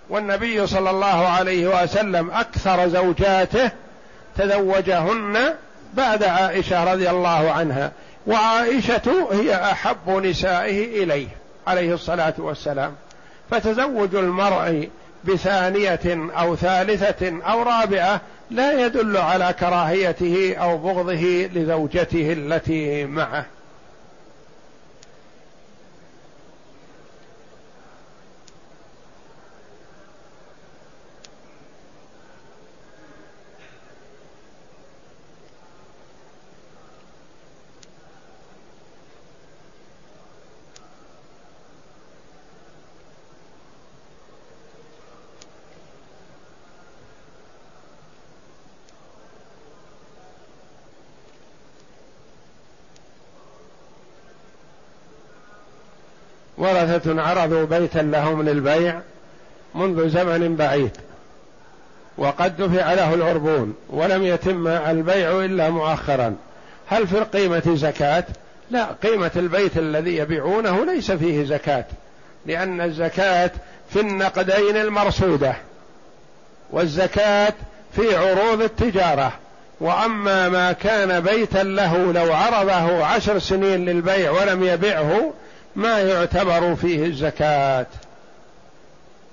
والنبي 0.10 0.68
صلى 0.68 0.90
الله 0.90 1.28
عليه 1.28 1.84
وسلم 1.84 2.32
أكثر 2.32 2.88
زوجاته 2.88 3.72
تزوجهن 4.38 5.54
بعد 5.94 6.24
عائشة 6.24 6.94
رضي 6.94 7.10
الله 7.10 7.52
عنها 7.52 7.92
وعائشة 8.28 9.28
هي 9.32 9.56
أحب 9.56 10.10
نسائه 10.10 11.04
إليه 11.04 11.28
عليه 11.68 11.94
الصلاة 11.94 12.34
والسلام. 12.38 12.96
فتزوج 13.52 14.16
المرء 14.16 14.90
بثانية 15.24 16.32
أو 16.38 16.56
ثالثة 16.56 17.42
أو 17.52 17.64
رابعة 17.64 18.22
لا 18.52 18.86
يدل 18.86 19.18
على 19.18 19.56
كراهيته 19.60 20.56
أو 20.56 20.78
بغضه 20.78 21.50
لزوجته 21.54 22.34
التي 22.34 23.06
معه. 23.06 23.46
ورثة 56.96 57.22
عرضوا 57.22 57.66
بيتا 57.66 58.00
لهم 58.00 58.42
للبيع 58.42 59.00
منذ 59.76 60.10
زمن 60.10 60.56
بعيد 60.56 60.92
وقد 62.18 62.58
دفع 62.58 62.94
له 62.94 63.14
العربون 63.14 63.76
ولم 63.90 64.24
يتم 64.24 64.68
البيع 64.68 65.46
إلا 65.46 65.70
مؤخرا 65.70 66.36
هل 66.88 67.08
في 67.08 67.18
القيمة 67.18 67.64
زكاة؟ 67.76 68.24
لا 68.72 68.86
قيمة 69.04 69.32
البيت 69.36 69.78
الذي 69.78 70.18
يبيعونه 70.18 70.86
ليس 70.86 71.12
فيه 71.12 71.46
زكاة 71.46 71.86
لأن 72.46 72.82
الزكاة 72.82 73.52
في 73.90 74.00
النقدين 74.00 74.78
المرصودة 74.78 75.54
والزكاة 76.72 77.54
في 77.96 78.16
عروض 78.16 78.62
التجارة 78.62 79.34
وأما 79.80 80.50
ما 80.50 80.72
كان 80.72 81.20
بيتا 81.20 81.64
له 81.64 82.12
لو 82.12 82.34
عرضه 82.34 83.06
عشر 83.06 83.40
سنين 83.40 83.86
للبيع 83.86 84.32
ولم 84.32 84.64
يبعه 84.64 85.34
ما 85.76 86.00
يعتبر 86.00 86.76
فيه 86.76 87.06
الزكاة. 87.06 87.86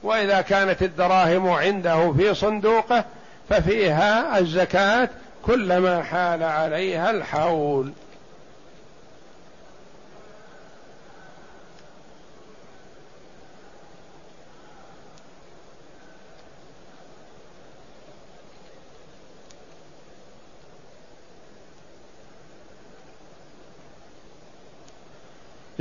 وإذا 0.02 0.40
كانت 0.40 0.82
الدراهم 0.82 1.48
عنده 1.48 2.12
في 2.12 2.34
صندوقه 2.34 3.04
ففيها 3.48 4.38
الزكاة 4.38 5.08
كلما 5.42 6.02
حال 6.02 6.42
عليها 6.42 7.10
الحول. 7.10 7.92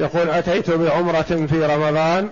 يقول 0.01 0.29
أتيت 0.29 0.69
بعمرة 0.69 1.21
في 1.21 1.65
رمضان 1.65 2.29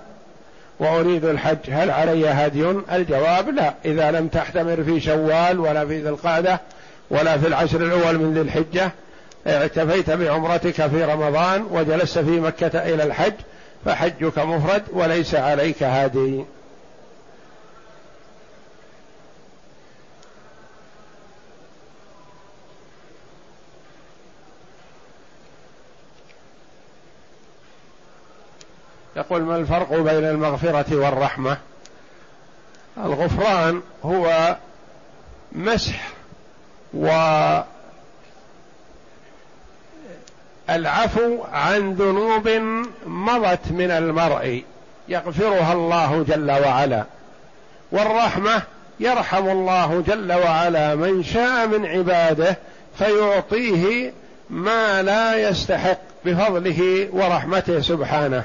وأريد 0.80 1.26
الحج 1.26 1.58
هل 1.70 1.92
علي 1.92 2.30
هدي؟ 2.30 2.72
الجواب 2.92 3.50
لا 3.50 3.74
إذا 3.86 4.12
لم 4.12 4.28
تحتمر 4.28 4.84
في 4.84 5.00
شوال 5.00 5.60
ولا 5.60 5.86
في 5.86 6.02
ذي 6.02 6.10
القعدة 6.10 6.60
ولا 7.10 7.38
في 7.38 7.48
العشر 7.48 7.82
الأول 7.82 8.18
من 8.18 8.34
ذي 8.34 8.42
الحجة 8.42 8.92
اعتفيت 9.48 10.10
بعمرتك 10.10 10.88
في 10.88 11.04
رمضان 11.04 11.68
وجلست 11.72 12.20
في 12.20 12.40
مكة 12.40 12.80
إلى 12.94 13.04
الحج 13.04 13.34
فحجك 13.86 14.40
مفرد 14.40 14.84
وليس 14.94 15.36
عليك 15.36 15.84
هدي 15.84 16.46
يقول 29.20 29.42
ما 29.42 29.56
الفرق 29.56 29.94
بين 29.94 30.26
المغفرة 30.26 30.96
والرحمة؟ 30.96 31.58
الغفران 32.98 33.82
هو 34.04 34.56
مسح 35.52 36.10
والعفو 36.94 37.64
عن 41.52 41.94
ذنوب 41.94 42.50
مضت 43.06 43.72
من 43.72 43.92
المرء 43.92 44.64
يغفرها 45.08 45.74
الله 45.74 46.26
جل 46.28 46.52
وعلا. 46.52 47.04
والرحمة 47.92 48.62
يرحم 49.00 49.50
الله 49.50 50.04
جل 50.08 50.34
وعلا 50.34 50.96
من 50.96 51.24
شاء 51.24 51.68
من 51.68 51.86
عباده 51.86 52.58
فيعطيه 52.98 54.14
ما 54.50 55.02
لا 55.02 55.50
يستحق 55.50 56.00
بفضله 56.26 57.10
ورحمته 57.12 57.82
سبحانه. 57.82 58.44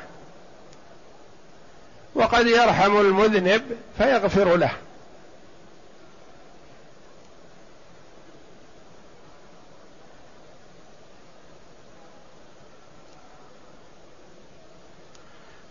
وقد 2.14 2.46
يرحم 2.46 3.00
المذنب 3.00 3.62
فيغفر 3.98 4.56
له. 4.56 4.70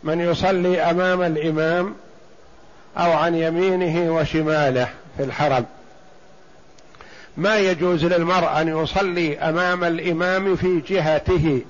من 0.03 0.19
يصلي 0.19 0.81
أمام 0.81 1.21
الإمام 1.21 1.95
أو 2.97 3.11
عن 3.11 3.35
يمينه 3.35 4.15
وشماله 4.15 4.89
في 5.17 5.23
الحرم. 5.23 5.65
ما 7.37 7.57
يجوز 7.57 8.05
للمرء 8.05 8.61
أن 8.61 8.67
يصلي 8.67 9.39
أمام 9.39 9.83
الإمام 9.83 10.55
في 10.55 10.79
جهته 10.79 11.61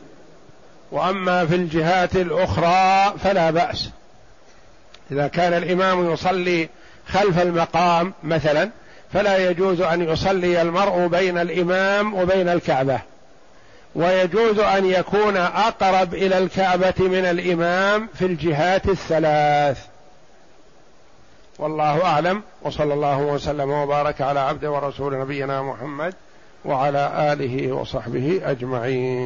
وأما 0.92 1.46
في 1.46 1.56
الجهات 1.56 2.16
الأخرى 2.16 3.14
فلا 3.24 3.52
بأس. 3.52 3.90
إذا 5.12 5.28
كان 5.28 5.54
الإمام 5.54 6.14
يصلي 6.14 6.70
خلف 7.08 7.40
المقام 7.42 8.14
مثلا 8.24 8.70
فلا 9.14 9.50
يجوز 9.50 9.82
أن 9.82 10.02
يصلي 10.02 10.62
المرء 10.62 11.08
بين 11.08 11.38
الإمام 11.38 12.14
وبين 12.14 12.50
الكعبة. 12.50 13.00
ويجوز 13.96 14.60
أن 14.60 14.86
يكون 14.86 15.38
أقرب 15.38 16.14
إلى 16.14 16.38
الكعبة 16.38 16.94
من 17.00 17.26
الإمام 17.26 18.10
في 18.14 18.26
الجهات 18.26 18.90
الثلاث. 18.90 19.86
والله 21.60 22.06
أعلم 22.06 22.42
وصلى 22.62 22.94
الله 22.94 23.18
وسلم 23.18 23.70
وبارك 23.70 24.22
على 24.22 24.40
عبده 24.40 24.72
ورسول 24.72 25.20
نبينا 25.20 25.62
محمد 25.62 26.14
وعلى 26.66 27.34
آله 27.34 27.72
وصحبه 27.72 28.42
أجمعين. 28.44 29.24